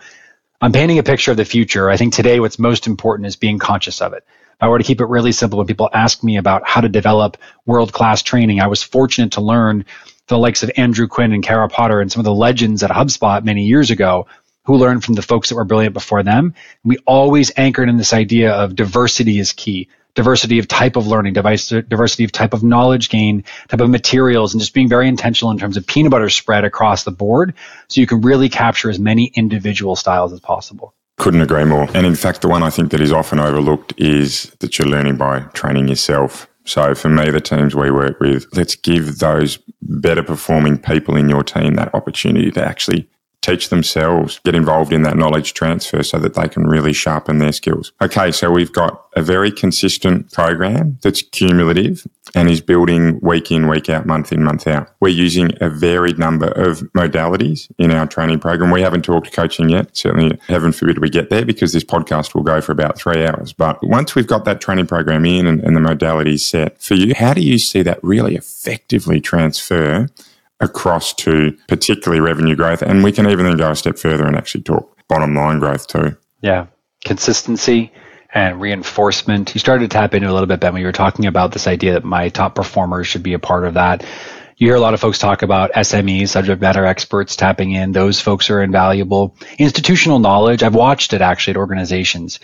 I'm 0.61 0.73
painting 0.73 0.99
a 0.99 1.03
picture 1.03 1.31
of 1.31 1.37
the 1.37 1.45
future. 1.45 1.91
I 1.91 1.97
think 1.97 2.13
today 2.13 2.41
what's 2.41 2.59
most 2.59 2.87
important 2.87 3.27
is 3.27 3.37
being 3.37 3.59
conscious 3.59 4.01
of 4.01 4.13
it. 4.13 4.25
I 4.61 4.69
were 4.69 4.79
to 4.79 4.85
keep 4.85 5.01
it 5.01 5.07
really 5.07 5.33
simple, 5.33 5.59
when 5.59 5.67
people 5.67 5.91
ask 5.93 6.23
me 6.23 6.37
about 6.37 6.67
how 6.67 6.81
to 6.81 6.89
develop 6.89 7.37
world 7.67 7.93
class 7.93 8.23
training, 8.23 8.61
I 8.61 8.69
was 8.69 8.83
fortunate 8.83 9.33
to 9.33 9.41
learn 9.41 9.85
the 10.29 10.39
likes 10.39 10.63
of 10.63 10.71
Andrew 10.77 11.09
Quinn 11.09 11.33
and 11.33 11.43
Kara 11.43 11.69
Potter 11.69 12.01
and 12.01 12.11
some 12.11 12.21
of 12.21 12.25
the 12.25 12.35
legends 12.35 12.85
at 12.85 12.91
HubSpot 12.91 13.45
many 13.45 13.65
years 13.65 13.91
ago 13.91 14.27
who 14.65 14.77
learned 14.77 15.05
from 15.05 15.15
the 15.15 15.23
folks 15.23 15.49
that 15.49 15.57
were 15.57 15.65
brilliant 15.65 15.95
before 15.95 16.23
them. 16.23 16.55
We 16.85 16.99
always 17.07 17.51
anchored 17.57 17.89
in 17.89 17.97
this 17.97 18.13
idea 18.13 18.53
of 18.53 18.77
diversity 18.77 19.39
is 19.39 19.53
key. 19.53 19.89
Diversity 20.15 20.59
of 20.59 20.69
type 20.69 20.97
of 20.97 21.07
learning, 21.07 21.33
device, 21.33 21.71
diversity 21.71 22.25
of 22.25 22.33
type 22.33 22.53
of 22.53 22.63
knowledge 22.63 23.09
gain, 23.09 23.45
type 23.69 23.81
of 23.81 23.89
materials, 23.89 24.53
and 24.53 24.61
just 24.61 24.75
being 24.75 24.89
very 24.89 25.09
intentional 25.09 25.51
in 25.51 25.59
terms 25.59 25.79
of 25.79 25.87
peanut 25.87 26.11
butter 26.11 26.29
spread 26.29 26.65
across 26.65 27.05
the 27.05 27.11
board 27.11 27.55
so 27.89 28.01
you 28.01 28.07
can 28.07 28.21
really 28.21 28.51
capture 28.51 28.91
as 28.91 28.99
many 28.99 29.33
individual 29.35 29.97
styles 29.97 30.33
as 30.33 30.41
possible. 30.41 30.95
Couldn't 31.17 31.41
agree 31.41 31.65
more. 31.65 31.89
And 31.95 32.05
in 32.05 32.15
fact, 32.15 32.43
the 32.43 32.49
one 32.49 32.63
I 32.63 32.69
think 32.69 32.91
that 32.91 33.01
is 33.01 33.11
often 33.11 33.39
overlooked 33.39 33.95
is 33.97 34.55
that 34.61 34.79
you're 34.79 34.89
learning 34.89 35.17
by 35.17 35.41
training 35.55 35.89
yourself. 35.89 36.47
So 36.65 36.95
for 36.95 37.09
me, 37.09 37.31
the 37.31 37.41
teams 37.41 37.75
we 37.75 37.91
work 37.91 38.21
with, 38.21 38.47
let's 38.53 38.77
give 38.77 39.19
those 39.19 39.59
better 39.81 40.23
performing 40.23 40.79
people 40.79 41.17
in 41.17 41.29
your 41.29 41.43
team 41.43 41.75
that 41.75 41.95
opportunity 41.95 42.51
to 42.51 42.65
actually 42.65 43.09
teach 43.43 43.69
themselves, 43.69 44.41
get 44.45 44.55
involved 44.55 44.93
in 44.93 45.03
that 45.03 45.17
knowledge 45.17 45.53
transfer 45.53 46.03
so 46.03 46.19
that 46.19 46.35
they 46.35 46.49
can 46.49 46.65
really 46.65 46.93
sharpen 46.93 47.39
their 47.39 47.53
skills. 47.53 47.93
Okay, 48.01 48.31
so 48.31 48.51
we've 48.51 48.73
got 48.73 49.05
a 49.15 49.21
very 49.21 49.51
consistent 49.51 50.33
program 50.33 50.99
that's 51.03 51.21
cumulative 51.23 52.07
and 52.35 52.49
is 52.49 52.61
building 52.61 53.21
week 53.21 53.51
in, 53.51 53.69
week 53.69 53.91
out, 53.91 54.07
month 54.07 54.33
in, 54.33 54.43
month 54.43 54.67
out. 54.67 54.89
We're 55.01 55.09
using 55.09 55.51
a 55.61 55.69
varied 55.69 56.19
number 56.19 56.47
of 56.47 56.81
modalities 56.93 57.71
in 57.79 57.91
our 57.91 58.07
training 58.07 58.39
program. 58.39 58.71
We 58.71 58.81
haven't 58.81 59.03
talked 59.03 59.33
coaching 59.33 59.69
yet. 59.69 59.95
Certainly, 59.97 60.39
heaven 60.47 60.73
forbid 60.73 61.01
we 61.01 61.11
get 61.11 61.29
there 61.29 61.45
because 61.45 61.73
this 61.73 61.85
podcast 61.85 62.35
will 62.35 62.43
go 62.43 62.61
for 62.61 62.73
about 62.73 62.97
three 62.97 63.27
hours. 63.27 63.53
But 63.53 63.83
once 63.83 64.15
we've 64.15 64.27
got 64.27 64.45
that 64.45 64.61
training 64.61 64.87
program 64.87 65.27
in 65.27 65.47
and, 65.47 65.61
and 65.61 65.77
the 65.77 65.81
modalities 65.81 66.41
set 66.41 66.81
for 66.81 66.95
you, 66.95 67.13
how 67.15 67.35
do 67.35 67.43
you 67.43 67.59
see 67.59 67.83
that 67.83 68.03
really 68.03 68.37
effectively 68.37 69.21
transfer 69.21 70.09
across 70.63 71.13
to 71.15 71.57
particularly 71.69 72.21
revenue 72.21 72.57
growth. 72.57 72.81
And 72.81 73.05
we 73.05 73.13
can 73.13 73.29
even 73.29 73.45
then 73.45 73.57
go 73.57 73.73
a 73.73 73.77
step 73.77 73.99
further 73.99 74.25
and 74.25 74.37
actually 74.37 74.63
talk 74.63 74.97
bottom 75.09 75.35
line 75.35 75.59
growth 75.59 75.87
too. 75.87 76.17
Yeah. 76.41 76.67
Consistency 77.05 77.93
and 78.33 78.61
reinforcement. 78.61 79.55
You 79.55 79.59
started 79.59 79.91
to 79.91 79.95
tap 79.95 80.15
into 80.15 80.31
a 80.31 80.33
little 80.33 80.47
bit, 80.47 80.61
Ben, 80.61 80.73
when 80.73 80.81
you 80.81 80.87
were 80.87 80.93
talking 80.93 81.27
about 81.27 81.53
this 81.53 81.67
idea 81.67 81.93
that 81.95 82.05
my 82.05 82.31
top 82.31 82.55
performers 82.55 83.07
should 83.07 83.23
be 83.23 83.35
a 83.35 83.39
part 83.39 83.67
of 83.67 83.75
that. 83.75 84.05
You 84.57 84.69
hear 84.69 84.77
a 84.77 84.81
lot 84.81 84.95
of 84.95 85.01
folks 85.01 85.19
talk 85.19 85.43
about 85.43 85.73
SMEs, 85.73 86.29
subject 86.29 86.63
matter 86.63 86.87
experts 86.87 87.35
tapping 87.35 87.73
in. 87.73 87.93
Those 87.93 88.21
folks 88.21 88.49
are 88.49 88.63
invaluable. 88.63 89.37
Institutional 89.59 90.21
knowledge, 90.21 90.63
I've 90.63 90.75
watched 90.75 91.13
it 91.13 91.21
actually 91.21 91.53
at 91.53 91.57
organizations, 91.57 92.39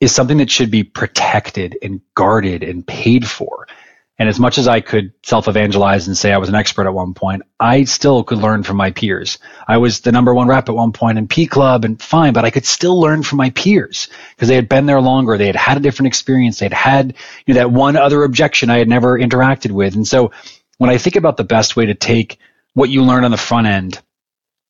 is 0.00 0.12
something 0.12 0.38
that 0.38 0.50
should 0.50 0.70
be 0.70 0.82
protected 0.82 1.78
and 1.80 2.00
guarded 2.14 2.62
and 2.64 2.86
paid 2.86 3.26
for. 3.26 3.68
And 4.16 4.28
as 4.28 4.38
much 4.38 4.58
as 4.58 4.68
I 4.68 4.80
could 4.80 5.12
self 5.24 5.48
evangelize 5.48 6.06
and 6.06 6.16
say 6.16 6.32
I 6.32 6.38
was 6.38 6.48
an 6.48 6.54
expert 6.54 6.86
at 6.86 6.94
one 6.94 7.14
point, 7.14 7.42
I 7.58 7.82
still 7.84 8.22
could 8.22 8.38
learn 8.38 8.62
from 8.62 8.76
my 8.76 8.92
peers. 8.92 9.38
I 9.66 9.78
was 9.78 10.00
the 10.00 10.12
number 10.12 10.32
one 10.32 10.46
rep 10.46 10.68
at 10.68 10.74
one 10.74 10.92
point 10.92 11.18
in 11.18 11.26
P 11.26 11.46
Club 11.46 11.84
and 11.84 12.00
fine, 12.00 12.32
but 12.32 12.44
I 12.44 12.50
could 12.50 12.64
still 12.64 13.00
learn 13.00 13.24
from 13.24 13.38
my 13.38 13.50
peers 13.50 14.08
because 14.36 14.48
they 14.48 14.54
had 14.54 14.68
been 14.68 14.86
there 14.86 15.00
longer. 15.00 15.36
They 15.36 15.48
had 15.48 15.56
had 15.56 15.76
a 15.78 15.80
different 15.80 16.06
experience. 16.08 16.60
They'd 16.60 16.72
had 16.72 17.14
you 17.46 17.54
know, 17.54 17.60
that 17.60 17.72
one 17.72 17.96
other 17.96 18.22
objection 18.22 18.70
I 18.70 18.78
had 18.78 18.88
never 18.88 19.18
interacted 19.18 19.72
with. 19.72 19.96
And 19.96 20.06
so 20.06 20.30
when 20.78 20.90
I 20.90 20.98
think 20.98 21.16
about 21.16 21.36
the 21.36 21.44
best 21.44 21.74
way 21.74 21.86
to 21.86 21.94
take 21.94 22.38
what 22.74 22.90
you 22.90 23.02
learn 23.02 23.24
on 23.24 23.32
the 23.32 23.36
front 23.36 23.66
end 23.66 24.00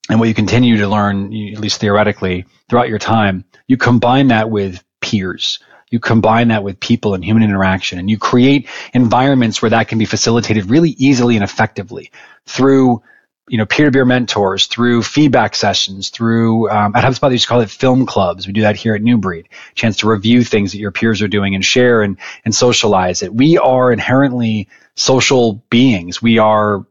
and 0.09 0.19
what 0.19 0.29
you 0.29 0.35
continue 0.35 0.79
to 0.79 0.89
learn, 0.89 1.27
at 1.53 1.61
least 1.61 1.81
theoretically, 1.81 2.47
throughout 2.71 2.89
your 2.89 2.99
time, 2.99 3.45
you 3.67 3.77
combine 3.77 4.29
that 4.29 4.49
with 4.49 4.83
peers 5.03 5.59
you 5.91 6.01
combine 6.01 6.49
that 6.49 6.65
with 6.65 6.81
people 6.81 7.15
and 7.15 7.25
human 7.25 7.43
interaction, 7.43 7.99
and 7.99 8.11
you 8.11 8.19
create 8.19 8.69
environments 8.93 9.63
where 9.63 9.71
that 9.71 9.89
can 9.89 9.99
be 9.99 10.05
facilitated 10.05 10.71
really 10.71 10.91
easily 10.91 11.37
and 11.37 11.45
effectively 11.45 12.11
through 12.47 13.03
you 13.49 13.59
know 13.59 13.67
peer-to-peer 13.67 14.05
mentors 14.05 14.67
through 14.67 15.03
feedback 15.03 15.55
sessions 15.55 16.09
through 16.09 16.71
um, 16.71 16.97
at 16.97 17.05
hubspot 17.05 17.29
they 17.29 17.35
used 17.35 17.45
to 17.45 17.49
call 17.49 17.61
it 17.61 17.71
film 17.71 18.07
clubs. 18.07 18.47
We 18.47 18.53
do 18.53 18.63
that 18.63 18.77
here 18.77 18.95
at 18.95 19.03
new 19.03 19.19
breed 19.19 19.49
chance 19.75 19.99
to 19.99 20.09
review 20.09 20.43
things 20.43 20.73
that 20.73 20.79
your 20.79 20.91
peers 20.91 21.21
are 21.23 21.29
doing 21.29 21.55
and 21.55 21.65
share 21.65 22.03
and 22.03 22.17
and 22.45 22.55
socialize 22.55 23.23
it. 23.23 23.35
We 23.35 23.59
are 23.59 23.93
inherently 23.93 24.69
social 24.97 25.65
beings. 25.71 26.23
We 26.23 26.39
are 26.39 26.87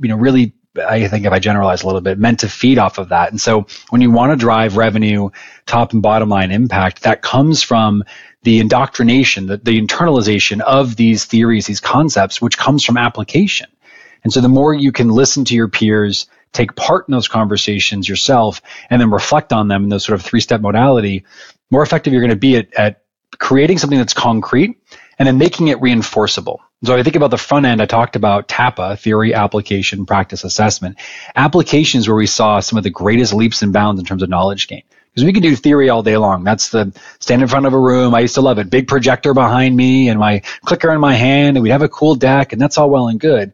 you 0.00 0.08
know 0.08 0.16
really 0.16 0.54
I 0.76 1.06
think 1.08 1.24
if 1.24 1.32
I 1.32 1.38
generalize 1.38 1.82
a 1.82 1.86
little 1.86 2.00
bit, 2.00 2.18
meant 2.18 2.40
to 2.40 2.48
feed 2.48 2.78
off 2.78 2.98
of 2.98 3.10
that. 3.10 3.30
And 3.30 3.40
so 3.40 3.66
when 3.90 4.00
you 4.00 4.10
want 4.10 4.32
to 4.32 4.36
drive 4.36 4.76
revenue, 4.76 5.30
top 5.66 5.92
and 5.92 6.02
bottom 6.02 6.28
line 6.28 6.50
impact, 6.50 7.02
that 7.02 7.22
comes 7.22 7.62
from 7.62 8.04
the 8.42 8.60
indoctrination, 8.60 9.46
the, 9.46 9.56
the 9.58 9.80
internalization 9.80 10.60
of 10.60 10.96
these 10.96 11.24
theories, 11.24 11.66
these 11.66 11.80
concepts, 11.80 12.42
which 12.42 12.58
comes 12.58 12.84
from 12.84 12.96
application. 12.96 13.68
And 14.24 14.32
so 14.32 14.40
the 14.40 14.48
more 14.48 14.74
you 14.74 14.90
can 14.90 15.10
listen 15.10 15.44
to 15.46 15.54
your 15.54 15.68
peers, 15.68 16.26
take 16.52 16.74
part 16.76 17.08
in 17.08 17.12
those 17.12 17.28
conversations 17.28 18.08
yourself, 18.08 18.60
and 18.90 19.00
then 19.00 19.10
reflect 19.10 19.52
on 19.52 19.68
them 19.68 19.84
in 19.84 19.88
those 19.90 20.04
sort 20.04 20.18
of 20.18 20.24
three 20.24 20.40
step 20.40 20.60
modality, 20.60 21.24
more 21.70 21.82
effective 21.82 22.12
you're 22.12 22.22
going 22.22 22.30
to 22.30 22.36
be 22.36 22.56
at, 22.56 22.74
at 22.74 23.02
creating 23.38 23.78
something 23.78 23.98
that's 23.98 24.14
concrete 24.14 24.78
and 25.18 25.26
then 25.26 25.38
making 25.38 25.68
it 25.68 25.80
reinforceable. 25.80 26.58
So 26.84 26.94
I 26.94 27.02
think 27.02 27.16
about 27.16 27.30
the 27.30 27.38
front 27.38 27.64
end, 27.64 27.80
I 27.80 27.86
talked 27.86 28.14
about 28.14 28.46
TAPA, 28.46 28.98
theory, 28.98 29.32
application, 29.32 30.04
practice, 30.04 30.44
assessment. 30.44 30.98
Applications 31.34 32.08
where 32.08 32.16
we 32.16 32.26
saw 32.26 32.60
some 32.60 32.76
of 32.76 32.84
the 32.84 32.90
greatest 32.90 33.32
leaps 33.32 33.62
and 33.62 33.72
bounds 33.72 34.00
in 34.00 34.04
terms 34.04 34.22
of 34.22 34.28
knowledge 34.28 34.68
gain. 34.68 34.82
Because 35.10 35.24
we 35.24 35.32
can 35.32 35.42
do 35.42 35.56
theory 35.56 35.88
all 35.88 36.02
day 36.02 36.16
long. 36.16 36.44
That's 36.44 36.70
the 36.70 36.92
stand 37.20 37.40
in 37.40 37.48
front 37.48 37.66
of 37.66 37.72
a 37.72 37.78
room. 37.78 38.14
I 38.14 38.20
used 38.20 38.34
to 38.34 38.42
love 38.42 38.58
it. 38.58 38.68
Big 38.68 38.88
projector 38.88 39.32
behind 39.32 39.76
me 39.76 40.08
and 40.08 40.18
my 40.18 40.40
clicker 40.64 40.92
in 40.92 41.00
my 41.00 41.14
hand, 41.14 41.56
and 41.56 41.62
we'd 41.62 41.70
have 41.70 41.82
a 41.82 41.88
cool 41.88 42.16
deck, 42.16 42.52
and 42.52 42.60
that's 42.60 42.76
all 42.76 42.90
well 42.90 43.08
and 43.08 43.20
good. 43.20 43.52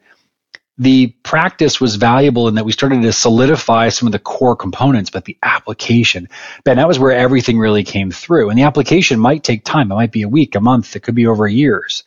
The 0.78 1.08
practice 1.22 1.80
was 1.80 1.96
valuable 1.96 2.48
in 2.48 2.54
that 2.54 2.64
we 2.64 2.72
started 2.72 3.02
to 3.02 3.12
solidify 3.12 3.90
some 3.90 4.08
of 4.08 4.12
the 4.12 4.18
core 4.18 4.56
components, 4.56 5.10
but 5.10 5.26
the 5.26 5.36
application, 5.42 6.28
Ben, 6.64 6.78
that 6.78 6.88
was 6.88 6.98
where 6.98 7.12
everything 7.12 7.58
really 7.58 7.84
came 7.84 8.10
through. 8.10 8.48
And 8.48 8.58
the 8.58 8.62
application 8.62 9.20
might 9.20 9.44
take 9.44 9.62
time. 9.62 9.92
It 9.92 9.94
might 9.94 10.12
be 10.12 10.22
a 10.22 10.28
week, 10.28 10.54
a 10.54 10.60
month, 10.60 10.96
it 10.96 11.00
could 11.00 11.14
be 11.14 11.26
over 11.26 11.46
years. 11.46 12.02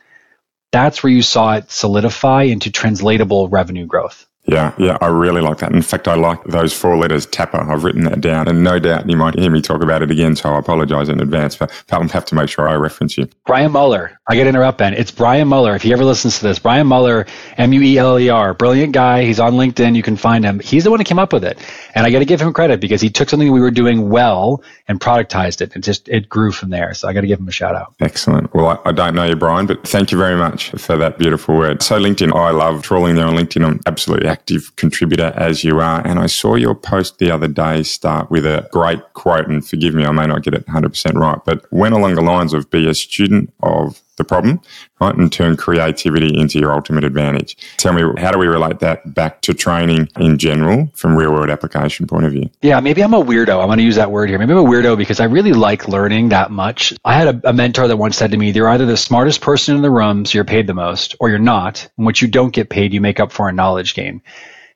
That's 0.73 1.03
where 1.03 1.13
you 1.13 1.21
saw 1.21 1.53
it 1.57 1.71
solidify 1.71 2.43
into 2.43 2.71
translatable 2.71 3.47
revenue 3.47 3.85
growth. 3.85 4.27
Yeah, 4.45 4.73
yeah, 4.77 4.97
I 4.99 5.07
really 5.07 5.39
like 5.39 5.59
that. 5.59 5.71
In 5.71 5.81
fact, 5.81 6.07
I 6.07 6.15
like 6.15 6.43
those 6.43 6.73
four 6.73 6.97
letters, 6.97 7.25
TAPA. 7.25 7.65
I've 7.69 7.85
written 7.85 8.03
that 8.03 8.19
down, 8.19 8.49
and 8.49 8.61
no 8.61 8.77
doubt 8.77 9.09
you 9.09 9.15
might 9.15 9.39
hear 9.39 9.49
me 9.49 9.61
talk 9.61 9.81
about 9.81 10.01
it 10.01 10.11
again, 10.11 10.35
so 10.35 10.49
I 10.49 10.59
apologize 10.59 11.07
in 11.07 11.21
advance, 11.21 11.55
but 11.55 11.71
I'll 11.91 12.05
have 12.09 12.25
to 12.25 12.35
make 12.35 12.49
sure 12.49 12.67
I 12.67 12.75
reference 12.75 13.17
you. 13.17 13.29
Brian 13.45 13.71
Mueller. 13.71 14.19
I 14.27 14.35
get 14.35 14.43
to 14.43 14.49
interrupt, 14.49 14.77
Ben. 14.77 14.93
It's 14.93 15.11
Brian 15.11 15.47
Mueller. 15.47 15.75
If 15.75 15.81
he 15.81 15.93
ever 15.93 16.03
listens 16.03 16.39
to 16.39 16.43
this, 16.43 16.59
Brian 16.59 16.87
Mueller, 16.87 17.25
M 17.57 17.71
U 17.71 17.81
E 17.81 17.97
L 17.97 18.19
E 18.19 18.29
R, 18.29 18.53
brilliant 18.53 18.93
guy. 18.93 19.23
He's 19.23 19.39
on 19.39 19.53
LinkedIn. 19.53 19.95
You 19.95 20.03
can 20.03 20.17
find 20.17 20.43
him. 20.43 20.59
He's 20.59 20.83
the 20.83 20.91
one 20.91 20.99
who 20.99 21.03
came 21.05 21.19
up 21.19 21.33
with 21.33 21.43
it. 21.43 21.57
And 21.95 22.05
I 22.05 22.11
got 22.11 22.19
to 22.19 22.25
give 22.25 22.41
him 22.41 22.53
credit 22.53 22.79
because 22.79 23.01
he 23.01 23.09
took 23.09 23.29
something 23.29 23.51
we 23.51 23.59
were 23.59 23.71
doing 23.71 24.09
well 24.09 24.63
and 24.87 24.99
productized 24.99 25.61
it. 25.61 25.75
It 25.75 25.79
just, 25.79 26.07
it 26.09 26.27
grew 26.29 26.51
from 26.51 26.69
there. 26.69 26.93
So 26.93 27.07
I 27.07 27.13
got 27.13 27.21
to 27.21 27.27
give 27.27 27.39
him 27.39 27.47
a 27.47 27.51
shout 27.51 27.75
out. 27.75 27.95
Excellent. 28.01 28.53
Well, 28.53 28.67
I, 28.67 28.89
I 28.89 28.91
don't 28.93 29.15
know 29.15 29.25
you, 29.25 29.35
Brian, 29.35 29.65
but 29.65 29.85
thank 29.87 30.11
you 30.11 30.17
very 30.17 30.37
much 30.37 30.71
for 30.71 30.97
that 30.97 31.17
beautiful 31.17 31.57
word. 31.57 31.81
So, 31.81 31.99
LinkedIn, 31.99 32.33
I 32.33 32.51
love 32.51 32.81
trawling 32.81 33.15
there 33.15 33.25
on 33.25 33.35
LinkedIn. 33.35 33.65
I'm 33.65 33.79
absolutely 33.85 34.29
active 34.33 34.75
contributor 34.75 35.31
as 35.35 35.63
you 35.63 35.79
are. 35.79 36.05
And 36.05 36.17
I 36.19 36.25
saw 36.25 36.55
your 36.55 36.75
post 36.75 37.19
the 37.19 37.29
other 37.31 37.47
day 37.47 37.83
start 37.83 38.31
with 38.31 38.45
a 38.45 38.67
great 38.71 39.01
quote, 39.13 39.47
and 39.47 39.65
forgive 39.65 39.93
me, 39.93 40.05
I 40.05 40.11
may 40.11 40.25
not 40.25 40.43
get 40.43 40.55
it 40.55 40.65
100% 40.65 41.13
right, 41.13 41.39
but 41.45 41.71
went 41.71 41.93
along 41.93 42.15
the 42.15 42.21
lines 42.21 42.53
of 42.53 42.69
be 42.69 42.87
a 42.87 42.93
student 42.93 43.53
of 43.61 44.01
the 44.17 44.23
problem, 44.23 44.61
right? 45.01 45.15
And 45.15 45.31
turn 45.31 45.57
creativity 45.57 46.37
into 46.37 46.59
your 46.59 46.71
ultimate 46.71 47.03
advantage. 47.03 47.57
Tell 47.77 47.93
me, 47.93 48.03
how 48.17 48.31
do 48.31 48.37
we 48.37 48.47
relate 48.47 48.79
that 48.79 49.13
back 49.13 49.41
to 49.41 49.53
training 49.53 50.09
in 50.17 50.37
general 50.37 50.91
from 50.93 51.15
real 51.15 51.31
world 51.31 51.49
application 51.49 52.07
point 52.07 52.25
of 52.25 52.31
view? 52.31 52.49
Yeah, 52.61 52.79
maybe 52.79 53.03
I'm 53.03 53.13
a 53.13 53.23
weirdo. 53.23 53.59
I'm 53.59 53.67
going 53.67 53.79
to 53.79 53.83
use 53.83 53.95
that 53.95 54.11
word 54.11 54.29
here. 54.29 54.37
Maybe 54.37 54.51
I'm 54.51 54.59
a 54.59 54.63
weirdo 54.63 54.97
because 54.97 55.19
I 55.19 55.25
really 55.25 55.53
like 55.53 55.87
learning 55.87 56.29
that 56.29 56.51
much. 56.51 56.93
I 57.03 57.13
had 57.13 57.35
a, 57.35 57.49
a 57.49 57.53
mentor 57.53 57.87
that 57.87 57.97
once 57.97 58.17
said 58.17 58.31
to 58.31 58.37
me, 58.37 58.51
you're 58.51 58.69
either 58.69 58.85
the 58.85 58.97
smartest 58.97 59.41
person 59.41 59.75
in 59.75 59.81
the 59.81 59.91
room, 59.91 60.25
so 60.25 60.37
you're 60.37 60.45
paid 60.45 60.67
the 60.67 60.73
most, 60.73 61.15
or 61.19 61.29
you're 61.29 61.39
not. 61.39 61.89
In 61.97 62.05
which 62.05 62.21
you 62.21 62.27
don't 62.27 62.53
get 62.53 62.69
paid, 62.69 62.93
you 62.93 63.01
make 63.01 63.19
up 63.19 63.31
for 63.31 63.49
a 63.49 63.53
knowledge 63.53 63.93
gain. 63.95 64.21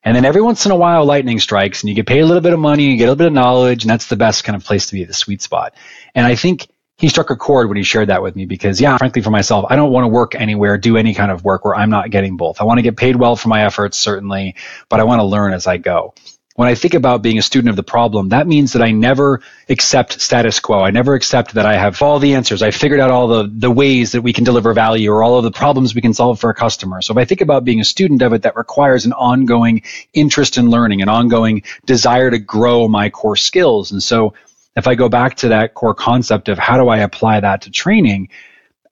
And 0.03 0.15
then 0.15 0.25
every 0.25 0.41
once 0.41 0.65
in 0.65 0.71
a 0.71 0.75
while, 0.75 1.05
lightning 1.05 1.39
strikes 1.39 1.81
and 1.81 1.89
you 1.89 1.95
get 1.95 2.07
paid 2.07 2.21
a 2.21 2.25
little 2.25 2.41
bit 2.41 2.53
of 2.53 2.59
money, 2.59 2.85
you 2.85 2.97
get 2.97 3.05
a 3.05 3.11
little 3.11 3.17
bit 3.17 3.27
of 3.27 3.33
knowledge, 3.33 3.83
and 3.83 3.89
that's 3.89 4.07
the 4.07 4.15
best 4.15 4.43
kind 4.45 4.55
of 4.55 4.63
place 4.63 4.87
to 4.87 4.93
be, 4.93 5.03
the 5.03 5.13
sweet 5.13 5.41
spot. 5.41 5.75
And 6.15 6.25
I 6.25 6.35
think 6.35 6.67
he 6.97 7.09
struck 7.09 7.29
a 7.29 7.35
chord 7.35 7.67
when 7.67 7.77
he 7.77 7.83
shared 7.83 8.09
that 8.09 8.21
with 8.21 8.35
me 8.35 8.45
because 8.45 8.81
yeah 8.81 8.97
frankly 8.97 9.21
for 9.21 9.29
myself 9.29 9.65
i 9.69 9.75
don't 9.75 9.91
want 9.91 10.03
to 10.03 10.09
work 10.09 10.35
anywhere 10.35 10.77
do 10.77 10.97
any 10.97 11.13
kind 11.13 11.31
of 11.31 11.43
work 11.43 11.63
where 11.63 11.75
i'm 11.75 11.89
not 11.89 12.09
getting 12.09 12.37
both. 12.37 12.59
I 12.59 12.63
want 12.63 12.79
to 12.79 12.81
get 12.81 12.97
paid 12.97 13.15
well 13.15 13.35
for 13.35 13.49
my 13.49 13.65
efforts 13.65 13.97
certainly 13.97 14.55
but 14.89 14.99
i 14.99 15.03
want 15.03 15.19
to 15.19 15.25
learn 15.25 15.53
as 15.53 15.67
i 15.67 15.77
go. 15.77 16.13
When 16.55 16.67
i 16.67 16.73
think 16.73 16.95
about 16.95 17.21
being 17.21 17.37
a 17.37 17.43
student 17.43 17.69
of 17.69 17.75
the 17.75 17.83
problem 17.83 18.29
that 18.29 18.47
means 18.47 18.73
that 18.73 18.81
i 18.81 18.91
never 18.91 19.41
accept 19.69 20.19
status 20.19 20.59
quo. 20.59 20.79
I 20.79 20.89
never 20.89 21.13
accept 21.13 21.53
that 21.53 21.67
i 21.67 21.75
have 21.77 22.01
all 22.01 22.17
the 22.17 22.33
answers. 22.33 22.63
I 22.63 22.71
figured 22.71 22.99
out 22.99 23.11
all 23.11 23.27
the, 23.27 23.51
the 23.51 23.69
ways 23.69 24.13
that 24.13 24.23
we 24.23 24.33
can 24.33 24.43
deliver 24.43 24.73
value 24.73 25.11
or 25.11 25.21
all 25.21 25.37
of 25.37 25.43
the 25.43 25.51
problems 25.51 25.93
we 25.93 26.01
can 26.01 26.15
solve 26.15 26.39
for 26.39 26.49
a 26.49 26.55
customer. 26.55 27.03
So 27.03 27.13
if 27.13 27.17
i 27.17 27.25
think 27.25 27.41
about 27.41 27.63
being 27.63 27.79
a 27.79 27.85
student 27.85 28.23
of 28.23 28.33
it 28.33 28.41
that 28.41 28.55
requires 28.55 29.05
an 29.05 29.13
ongoing 29.13 29.83
interest 30.13 30.57
in 30.57 30.71
learning 30.71 31.03
an 31.03 31.09
ongoing 31.09 31.61
desire 31.85 32.31
to 32.31 32.39
grow 32.39 32.87
my 32.87 33.11
core 33.11 33.35
skills. 33.35 33.91
And 33.91 34.01
so 34.01 34.33
if 34.77 34.87
I 34.87 34.95
go 34.95 35.09
back 35.09 35.35
to 35.37 35.49
that 35.49 35.73
core 35.73 35.95
concept 35.95 36.47
of 36.47 36.59
how 36.59 36.77
do 36.77 36.87
I 36.87 36.99
apply 36.99 37.39
that 37.39 37.63
to 37.63 37.71
training, 37.71 38.29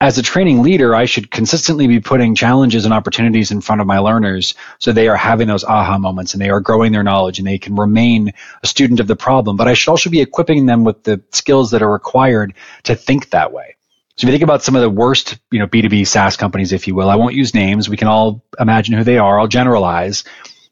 as 0.02 0.18
a 0.18 0.24
training 0.24 0.62
leader, 0.62 0.96
I 0.96 1.06
should 1.06 1.32
consistently 1.32 1.88
be 1.88 2.00
putting 2.00 2.36
challenges 2.36 2.86
and 2.86 2.94
opportunities 2.94 3.52
in 3.52 3.62
front 3.62 3.80
of 3.80 3.88
my 3.88 4.00
learners 4.00 4.56
so 4.80 4.92
they 4.92 5.08
are 5.08 5.16
having 5.16 5.48
those 5.48 5.64
aha 5.64 5.98
moments 5.98 6.34
and 6.34 6.42
they 6.42 6.50
are 6.50 6.60
growing 6.60 6.92
their 6.92 7.04
knowledge 7.04 7.38
and 7.38 7.48
they 7.48 7.60
can 7.60 7.76
remain 7.76 8.34
a 8.64 8.68
student 8.68 9.00
of 9.00 9.08
the 9.08 9.16
problem. 9.16 9.56
But 9.56 9.68
I 9.68 9.74
should 9.74 9.92
also 9.92 10.10
be 10.10 10.22
equipping 10.22 10.66
them 10.66 10.84
with 10.84 11.04
the 11.04 11.22
skills 11.32 11.72
that 11.72 11.82
are 11.82 11.92
required 11.92 12.56
to 12.84 12.96
think 12.96 13.30
that 13.30 13.54
way. 13.54 13.76
So 14.18 14.26
if 14.26 14.30
you 14.30 14.32
think 14.32 14.44
about 14.44 14.64
some 14.64 14.76
of 14.76 14.82
the 14.82 14.90
worst, 14.90 15.38
you 15.52 15.60
know, 15.60 15.68
B2B 15.68 16.08
SaaS 16.08 16.36
companies, 16.36 16.74
if 16.74 16.88
you 16.88 16.96
will, 16.96 17.10
I 17.10 17.16
won't 17.16 17.36
use 17.36 17.54
names. 17.54 17.90
We 17.90 17.98
can 17.98 18.08
all 18.08 18.44
imagine 18.60 18.96
who 18.96 19.04
they 19.04 19.18
are. 19.18 19.40
I'll 19.40 19.48
generalize. 19.48 20.24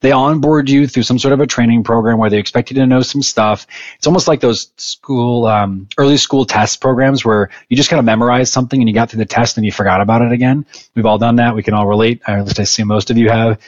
They 0.04 0.12
onboard 0.12 0.70
you 0.70 0.86
through 0.86 1.04
some 1.04 1.18
sort 1.18 1.32
of 1.32 1.40
a 1.40 1.48
training 1.48 1.86
program 1.86 2.18
where 2.18 2.30
they 2.30 2.38
expect 2.38 2.70
you 2.70 2.76
to 2.76 2.86
know 2.86 3.02
some 3.02 3.22
stuff. 3.22 3.66
It's 3.96 4.06
almost 4.06 4.28
like 4.28 4.42
those 4.42 4.70
school, 4.76 5.46
um, 5.46 5.88
early 5.98 6.18
school 6.18 6.44
test 6.44 6.82
programs 6.82 7.24
where 7.24 7.50
you 7.70 7.78
just 7.78 7.90
kind 7.90 8.00
of 8.00 8.06
memorize 8.06 8.52
something 8.52 8.82
and 8.82 8.90
you 8.90 8.94
got 8.94 9.10
through 9.10 9.20
the 9.20 9.26
test 9.26 9.56
and 9.56 9.66
you 9.66 9.72
forgot 9.72 10.02
about 10.02 10.22
it 10.22 10.34
again. 10.34 10.66
We've 10.94 11.06
all 11.06 11.20
done 11.20 11.38
that. 11.38 11.56
We 11.56 11.64
can 11.64 11.74
all 11.74 11.88
relate. 11.88 12.22
At 12.28 12.44
least 12.44 12.60
I 12.60 12.66
see 12.66 12.84
most 12.84 13.12
of 13.12 13.18
you 13.18 13.30
have. 13.30 13.62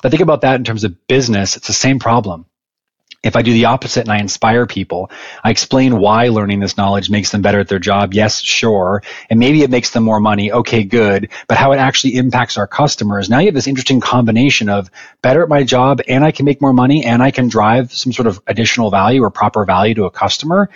But 0.00 0.12
think 0.12 0.22
about 0.22 0.42
that 0.42 0.54
in 0.54 0.62
terms 0.62 0.84
of 0.84 1.08
business. 1.08 1.56
It's 1.56 1.66
the 1.66 1.72
same 1.72 1.98
problem. 1.98 2.46
If 3.22 3.36
I 3.36 3.42
do 3.42 3.52
the 3.52 3.66
opposite 3.66 4.00
and 4.00 4.10
I 4.10 4.18
inspire 4.18 4.66
people, 4.66 5.10
I 5.44 5.50
explain 5.50 5.98
why 5.98 6.28
learning 6.28 6.60
this 6.60 6.78
knowledge 6.78 7.10
makes 7.10 7.30
them 7.30 7.42
better 7.42 7.60
at 7.60 7.68
their 7.68 7.78
job. 7.78 8.14
Yes, 8.14 8.40
sure. 8.40 9.02
And 9.28 9.38
maybe 9.38 9.62
it 9.62 9.68
makes 9.68 9.90
them 9.90 10.04
more 10.04 10.20
money. 10.20 10.50
Okay, 10.50 10.84
good. 10.84 11.28
But 11.46 11.58
how 11.58 11.72
it 11.72 11.76
actually 11.76 12.16
impacts 12.16 12.56
our 12.56 12.66
customers. 12.66 13.28
Now 13.28 13.40
you 13.40 13.46
have 13.46 13.54
this 13.54 13.66
interesting 13.66 14.00
combination 14.00 14.70
of 14.70 14.90
better 15.20 15.42
at 15.42 15.50
my 15.50 15.64
job 15.64 16.00
and 16.08 16.24
I 16.24 16.30
can 16.30 16.46
make 16.46 16.62
more 16.62 16.72
money 16.72 17.04
and 17.04 17.22
I 17.22 17.30
can 17.30 17.48
drive 17.48 17.92
some 17.92 18.12
sort 18.12 18.26
of 18.26 18.40
additional 18.46 18.90
value 18.90 19.22
or 19.22 19.30
proper 19.30 19.66
value 19.66 19.94
to 19.96 20.04
a 20.04 20.10
customer 20.10 20.70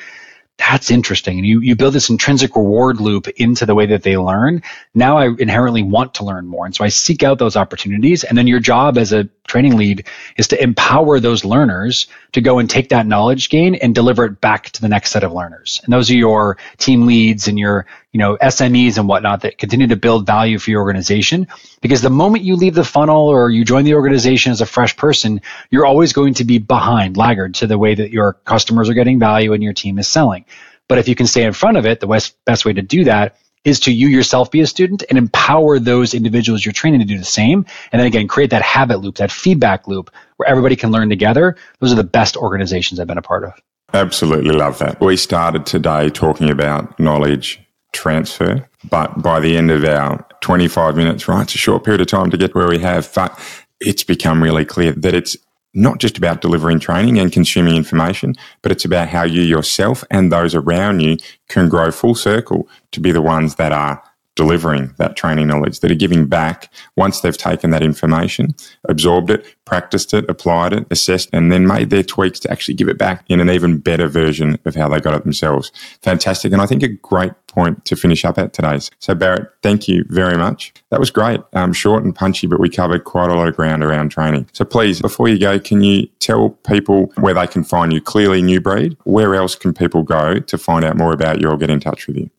that's 0.56 0.90
interesting. 0.90 1.38
And 1.38 1.46
you, 1.46 1.60
you 1.60 1.74
build 1.74 1.94
this 1.94 2.10
intrinsic 2.10 2.54
reward 2.54 3.00
loop 3.00 3.28
into 3.28 3.66
the 3.66 3.74
way 3.74 3.86
that 3.86 4.02
they 4.02 4.16
learn. 4.16 4.62
Now 4.94 5.18
I 5.18 5.28
inherently 5.38 5.82
want 5.82 6.14
to 6.14 6.24
learn 6.24 6.46
more. 6.46 6.64
And 6.64 6.74
so 6.74 6.84
I 6.84 6.88
seek 6.88 7.22
out 7.22 7.38
those 7.38 7.56
opportunities. 7.56 8.22
And 8.24 8.38
then 8.38 8.46
your 8.46 8.60
job 8.60 8.96
as 8.96 9.12
a 9.12 9.28
training 9.54 9.76
lead 9.76 10.08
is 10.36 10.48
to 10.48 10.60
empower 10.60 11.20
those 11.20 11.44
learners 11.44 12.08
to 12.32 12.40
go 12.40 12.58
and 12.58 12.68
take 12.68 12.88
that 12.88 13.06
knowledge 13.06 13.50
gain 13.50 13.76
and 13.76 13.94
deliver 13.94 14.24
it 14.24 14.40
back 14.40 14.68
to 14.70 14.80
the 14.80 14.88
next 14.88 15.12
set 15.12 15.22
of 15.22 15.32
learners. 15.32 15.80
And 15.84 15.92
those 15.92 16.10
are 16.10 16.16
your 16.16 16.56
team 16.78 17.06
leads 17.06 17.46
and 17.46 17.56
your, 17.56 17.86
you 18.10 18.18
know, 18.18 18.36
SMEs 18.38 18.98
and 18.98 19.06
whatnot 19.06 19.42
that 19.42 19.56
continue 19.56 19.86
to 19.86 19.94
build 19.94 20.26
value 20.26 20.58
for 20.58 20.72
your 20.72 20.82
organization. 20.82 21.46
Because 21.80 22.02
the 22.02 22.10
moment 22.10 22.42
you 22.42 22.56
leave 22.56 22.74
the 22.74 22.82
funnel 22.82 23.28
or 23.28 23.48
you 23.48 23.64
join 23.64 23.84
the 23.84 23.94
organization 23.94 24.50
as 24.50 24.60
a 24.60 24.66
fresh 24.66 24.96
person, 24.96 25.40
you're 25.70 25.86
always 25.86 26.12
going 26.12 26.34
to 26.34 26.44
be 26.44 26.58
behind, 26.58 27.16
laggard 27.16 27.54
to 27.54 27.68
the 27.68 27.78
way 27.78 27.94
that 27.94 28.10
your 28.10 28.32
customers 28.32 28.88
are 28.88 28.94
getting 28.94 29.20
value 29.20 29.52
and 29.52 29.62
your 29.62 29.72
team 29.72 30.00
is 30.00 30.08
selling. 30.08 30.46
But 30.88 30.98
if 30.98 31.06
you 31.06 31.14
can 31.14 31.28
stay 31.28 31.44
in 31.44 31.52
front 31.52 31.76
of 31.76 31.86
it, 31.86 32.00
the 32.00 32.08
best, 32.08 32.34
best 32.44 32.64
way 32.64 32.72
to 32.72 32.82
do 32.82 33.04
that 33.04 33.36
is 33.64 33.80
to 33.80 33.92
you 33.92 34.08
yourself 34.08 34.50
be 34.50 34.60
a 34.60 34.66
student 34.66 35.02
and 35.08 35.18
empower 35.18 35.78
those 35.78 36.14
individuals 36.14 36.64
you're 36.64 36.72
training 36.72 37.00
to 37.00 37.06
do 37.06 37.18
the 37.18 37.24
same. 37.24 37.64
And 37.92 38.00
then 38.00 38.06
again, 38.06 38.28
create 38.28 38.50
that 38.50 38.62
habit 38.62 39.00
loop, 39.00 39.16
that 39.16 39.32
feedback 39.32 39.88
loop 39.88 40.10
where 40.36 40.48
everybody 40.48 40.76
can 40.76 40.90
learn 40.90 41.08
together. 41.08 41.56
Those 41.80 41.92
are 41.92 41.96
the 41.96 42.04
best 42.04 42.36
organizations 42.36 43.00
I've 43.00 43.06
been 43.06 43.18
a 43.18 43.22
part 43.22 43.44
of. 43.44 43.54
Absolutely 43.92 44.54
love 44.54 44.78
that. 44.78 45.00
We 45.00 45.16
started 45.16 45.66
today 45.66 46.10
talking 46.10 46.50
about 46.50 46.98
knowledge 46.98 47.60
transfer, 47.92 48.68
but 48.90 49.22
by 49.22 49.40
the 49.40 49.56
end 49.56 49.70
of 49.70 49.84
our 49.84 50.26
25 50.40 50.96
minutes, 50.96 51.28
right, 51.28 51.42
it's 51.42 51.54
a 51.54 51.58
short 51.58 51.84
period 51.84 52.00
of 52.00 52.08
time 52.08 52.30
to 52.30 52.36
get 52.36 52.54
where 52.54 52.68
we 52.68 52.78
have, 52.80 53.12
but 53.14 53.38
it's 53.80 54.02
become 54.02 54.42
really 54.42 54.64
clear 54.64 54.92
that 54.92 55.14
it's 55.14 55.36
not 55.74 55.98
just 55.98 56.16
about 56.16 56.40
delivering 56.40 56.78
training 56.78 57.18
and 57.18 57.32
consuming 57.32 57.76
information, 57.76 58.34
but 58.62 58.72
it's 58.72 58.84
about 58.84 59.08
how 59.08 59.24
you 59.24 59.42
yourself 59.42 60.04
and 60.10 60.32
those 60.32 60.54
around 60.54 61.00
you 61.00 61.16
can 61.48 61.68
grow 61.68 61.90
full 61.90 62.14
circle 62.14 62.68
to 62.92 63.00
be 63.00 63.12
the 63.12 63.22
ones 63.22 63.56
that 63.56 63.72
are 63.72 64.02
delivering 64.36 64.92
that 64.98 65.16
training 65.16 65.46
knowledge, 65.46 65.80
that 65.80 65.90
are 65.90 65.96
giving 65.96 66.26
back 66.26 66.72
once 66.96 67.20
they've 67.20 67.38
taken 67.38 67.70
that 67.70 67.82
information, 67.82 68.54
absorbed 68.88 69.30
it, 69.30 69.46
practiced 69.64 70.12
it, 70.12 70.28
applied 70.28 70.72
it, 70.72 70.86
assessed, 70.90 71.30
and 71.32 71.52
then 71.52 71.66
made 71.66 71.90
their 71.90 72.02
tweaks 72.02 72.40
to 72.40 72.50
actually 72.50 72.74
give 72.74 72.88
it 72.88 72.98
back 72.98 73.24
in 73.28 73.40
an 73.40 73.50
even 73.50 73.78
better 73.78 74.08
version 74.08 74.58
of 74.64 74.74
how 74.74 74.88
they 74.88 75.00
got 75.00 75.14
it 75.14 75.22
themselves. 75.22 75.70
Fantastic. 76.02 76.52
And 76.52 76.60
I 76.60 76.66
think 76.66 76.82
a 76.82 76.88
great 76.88 77.32
point 77.54 77.84
to 77.84 77.96
finish 77.96 78.24
up 78.24 78.38
at 78.38 78.52
today. 78.52 78.78
So, 78.98 79.14
Barrett, 79.14 79.48
thank 79.62 79.88
you 79.88 80.04
very 80.08 80.36
much. 80.36 80.74
That 80.90 81.00
was 81.00 81.10
great. 81.10 81.40
Um, 81.52 81.72
short 81.72 82.04
and 82.04 82.14
punchy, 82.14 82.46
but 82.46 82.60
we 82.60 82.68
covered 82.68 83.04
quite 83.04 83.30
a 83.30 83.34
lot 83.34 83.48
of 83.48 83.56
ground 83.56 83.84
around 83.84 84.10
training. 84.10 84.48
So, 84.52 84.64
please, 84.64 85.00
before 85.00 85.28
you 85.28 85.38
go, 85.38 85.58
can 85.58 85.82
you 85.82 86.08
tell 86.18 86.50
people 86.66 87.12
where 87.16 87.34
they 87.34 87.46
can 87.46 87.64
find 87.64 87.92
you? 87.92 88.00
Clearly, 88.00 88.42
New 88.42 88.60
Breed. 88.60 88.96
Where 89.04 89.34
else 89.34 89.54
can 89.54 89.72
people 89.72 90.02
go 90.02 90.40
to 90.40 90.58
find 90.58 90.84
out 90.84 90.96
more 90.96 91.12
about 91.12 91.40
you 91.40 91.48
or 91.48 91.56
get 91.56 91.70
in 91.70 91.80
touch 91.80 92.06
with 92.06 92.16
you? 92.16 92.30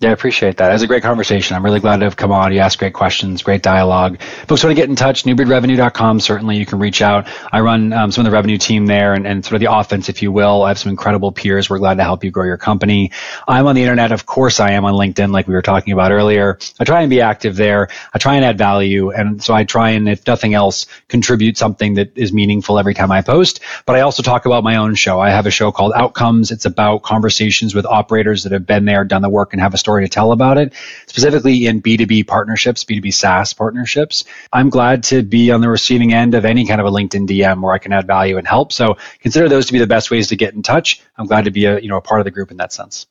Yeah, 0.00 0.10
I 0.10 0.12
appreciate 0.12 0.58
that. 0.58 0.70
It 0.70 0.74
was 0.74 0.82
a 0.82 0.86
great 0.86 1.02
conversation. 1.02 1.56
I'm 1.56 1.64
really 1.64 1.80
glad 1.80 1.96
to 1.96 2.04
have 2.04 2.14
come 2.14 2.30
on. 2.30 2.52
You 2.52 2.60
asked 2.60 2.78
great 2.78 2.94
questions, 2.94 3.42
great 3.42 3.64
dialogue. 3.64 4.22
Folks 4.46 4.62
want 4.62 4.70
to 4.70 4.80
get 4.80 4.88
in 4.88 4.94
touch, 4.94 5.24
newbreedrevenue.com. 5.24 6.20
Certainly 6.20 6.56
you 6.56 6.66
can 6.66 6.78
reach 6.78 7.02
out. 7.02 7.26
I 7.50 7.58
run 7.58 7.92
um, 7.92 8.12
some 8.12 8.24
of 8.24 8.30
the 8.30 8.36
revenue 8.36 8.58
team 8.58 8.86
there 8.86 9.14
and, 9.14 9.26
and 9.26 9.44
sort 9.44 9.54
of 9.54 9.60
the 9.60 9.72
offense, 9.76 10.08
if 10.08 10.22
you 10.22 10.30
will. 10.30 10.62
I 10.62 10.68
have 10.68 10.78
some 10.78 10.90
incredible 10.90 11.32
peers. 11.32 11.68
We're 11.68 11.80
glad 11.80 11.96
to 11.96 12.04
help 12.04 12.22
you 12.22 12.30
grow 12.30 12.44
your 12.44 12.56
company. 12.56 13.10
I'm 13.48 13.66
on 13.66 13.74
the 13.74 13.82
internet. 13.82 14.12
Of 14.12 14.24
course 14.24 14.60
I 14.60 14.70
am 14.70 14.84
on 14.84 14.94
LinkedIn, 14.94 15.32
like 15.32 15.48
we 15.48 15.54
were 15.54 15.62
talking 15.62 15.92
about 15.92 16.12
earlier. 16.12 16.60
I 16.78 16.84
try 16.84 17.00
and 17.00 17.10
be 17.10 17.20
active 17.20 17.56
there. 17.56 17.88
I 18.14 18.18
try 18.18 18.36
and 18.36 18.44
add 18.44 18.56
value. 18.56 19.10
And 19.10 19.42
so 19.42 19.52
I 19.52 19.64
try 19.64 19.90
and, 19.90 20.08
if 20.08 20.24
nothing 20.28 20.54
else, 20.54 20.86
contribute 21.08 21.58
something 21.58 21.94
that 21.94 22.16
is 22.16 22.32
meaningful 22.32 22.78
every 22.78 22.94
time 22.94 23.10
I 23.10 23.22
post. 23.22 23.58
But 23.84 23.96
I 23.96 24.02
also 24.02 24.22
talk 24.22 24.46
about 24.46 24.62
my 24.62 24.76
own 24.76 24.94
show. 24.94 25.18
I 25.18 25.30
have 25.30 25.46
a 25.46 25.50
show 25.50 25.72
called 25.72 25.92
Outcomes. 25.96 26.52
It's 26.52 26.66
about 26.66 27.02
conversations 27.02 27.74
with 27.74 27.84
operators 27.84 28.44
that 28.44 28.52
have 28.52 28.64
been 28.64 28.84
there, 28.84 29.02
done 29.02 29.22
the 29.22 29.28
work, 29.28 29.52
and 29.52 29.60
have 29.60 29.74
a 29.74 29.87
story 29.88 30.04
to 30.04 30.08
tell 30.08 30.32
about 30.32 30.58
it, 30.58 30.74
specifically 31.06 31.66
in 31.66 31.80
B2B 31.80 32.26
partnerships, 32.26 32.84
B2B 32.84 33.14
SaaS 33.14 33.54
partnerships. 33.54 34.24
I'm 34.52 34.68
glad 34.68 35.02
to 35.04 35.22
be 35.22 35.50
on 35.50 35.62
the 35.62 35.70
receiving 35.70 36.12
end 36.12 36.34
of 36.34 36.44
any 36.44 36.66
kind 36.66 36.78
of 36.78 36.86
a 36.86 36.90
LinkedIn 36.90 37.26
DM 37.26 37.62
where 37.62 37.72
I 37.72 37.78
can 37.78 37.94
add 37.94 38.06
value 38.06 38.36
and 38.36 38.46
help. 38.46 38.70
So 38.70 38.98
consider 39.20 39.48
those 39.48 39.64
to 39.66 39.72
be 39.72 39.78
the 39.78 39.86
best 39.86 40.10
ways 40.10 40.28
to 40.28 40.36
get 40.36 40.52
in 40.52 40.62
touch. 40.62 41.00
I'm 41.16 41.26
glad 41.26 41.46
to 41.46 41.50
be 41.50 41.64
a, 41.64 41.80
you 41.80 41.88
know, 41.88 41.96
a 41.96 42.02
part 42.02 42.20
of 42.20 42.26
the 42.26 42.30
group 42.30 42.50
in 42.50 42.58
that 42.58 42.70
sense. 42.70 43.06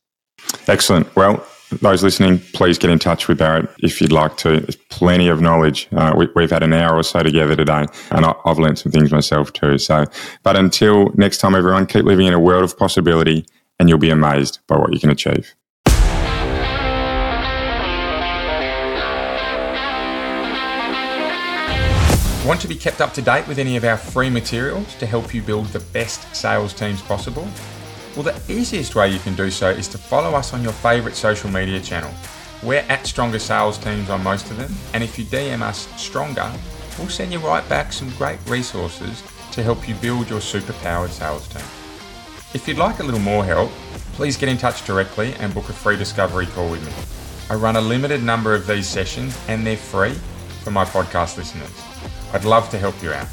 Excellent. 0.67 1.13
Well, 1.15 1.43
those 1.81 2.03
listening, 2.03 2.39
please 2.53 2.77
get 2.77 2.91
in 2.91 2.99
touch 2.99 3.27
with 3.27 3.39
Barrett 3.39 3.69
if 3.79 3.99
you'd 3.99 4.11
like 4.11 4.37
to. 4.37 4.59
There's 4.59 4.75
plenty 4.75 5.29
of 5.29 5.41
knowledge. 5.41 5.87
Uh, 5.91 6.13
we, 6.15 6.43
have 6.43 6.51
had 6.51 6.61
an 6.61 6.73
hour 6.73 6.95
or 6.95 7.03
so 7.03 7.23
together 7.23 7.55
today, 7.55 7.85
and 8.11 8.23
I, 8.23 8.35
I've 8.45 8.59
learned 8.59 8.77
some 8.77 8.91
things 8.91 9.11
myself 9.11 9.51
too. 9.51 9.79
So, 9.79 10.05
but 10.43 10.55
until 10.55 11.09
next 11.15 11.39
time, 11.39 11.55
everyone, 11.55 11.87
keep 11.87 12.05
living 12.05 12.27
in 12.27 12.35
a 12.35 12.39
world 12.39 12.63
of 12.63 12.77
possibility, 12.77 13.47
and 13.79 13.89
you'll 13.89 13.97
be 13.97 14.11
amazed 14.11 14.59
by 14.67 14.77
what 14.77 14.93
you 14.93 14.99
can 14.99 15.09
achieve. 15.09 15.55
Want 22.47 22.61
to 22.61 22.69
be 22.69 22.75
kept 22.75 23.01
up 23.01 23.13
to 23.15 23.21
date 23.21 23.45
with 23.45 23.59
any 23.59 23.75
of 23.75 23.83
our 23.83 23.97
free 23.97 24.29
materials 24.29 24.95
to 24.99 25.05
help 25.05 25.33
you 25.33 25.41
build 25.41 25.65
the 25.67 25.81
best 25.81 26.33
sales 26.33 26.73
teams 26.73 27.01
possible? 27.01 27.45
Well, 28.15 28.23
the 28.23 28.41
easiest 28.47 28.95
way 28.95 29.09
you 29.09 29.19
can 29.19 29.35
do 29.35 29.51
so 29.51 29.69
is 29.69 29.89
to 29.89 29.97
follow 29.97 30.33
us 30.33 30.53
on 30.53 30.63
your 30.63 30.71
favourite 30.71 31.17
social 31.17 31.49
media 31.49 31.81
channel. 31.81 32.09
We're 32.63 32.85
at 32.87 33.05
Stronger 33.05 33.39
Sales 33.39 33.77
Teams 33.77 34.09
on 34.09 34.23
most 34.23 34.49
of 34.49 34.55
them, 34.55 34.73
and 34.93 35.03
if 35.03 35.19
you 35.19 35.25
DM 35.25 35.61
us 35.61 35.89
Stronger, 36.01 36.49
we'll 36.97 37.09
send 37.09 37.33
you 37.33 37.39
right 37.39 37.67
back 37.67 37.91
some 37.91 38.09
great 38.11 38.39
resources 38.47 39.21
to 39.51 39.61
help 39.61 39.85
you 39.85 39.95
build 39.95 40.29
your 40.29 40.39
superpowered 40.39 41.09
sales 41.09 41.49
team. 41.49 41.65
If 42.53 42.65
you'd 42.65 42.77
like 42.77 42.99
a 42.99 43.03
little 43.03 43.19
more 43.19 43.43
help, 43.43 43.71
please 44.13 44.37
get 44.37 44.47
in 44.47 44.57
touch 44.57 44.85
directly 44.85 45.33
and 45.33 45.53
book 45.53 45.67
a 45.67 45.73
free 45.73 45.97
discovery 45.97 46.45
call 46.45 46.71
with 46.71 46.85
me. 46.85 46.93
I 47.49 47.59
run 47.59 47.75
a 47.75 47.81
limited 47.81 48.23
number 48.23 48.55
of 48.55 48.67
these 48.67 48.87
sessions 48.87 49.37
and 49.49 49.67
they're 49.67 49.75
free 49.75 50.13
for 50.63 50.71
my 50.71 50.85
podcast 50.85 51.35
listeners. 51.35 51.86
I'd 52.33 52.45
love 52.45 52.69
to 52.71 52.77
help 52.77 53.01
you 53.01 53.11
out. 53.11 53.27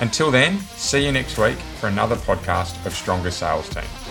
Until 0.00 0.30
then, 0.30 0.60
see 0.76 1.04
you 1.04 1.12
next 1.12 1.38
week 1.38 1.58
for 1.80 1.88
another 1.88 2.16
podcast 2.16 2.84
of 2.86 2.94
Stronger 2.94 3.30
Sales 3.30 3.68
Teams. 3.68 4.07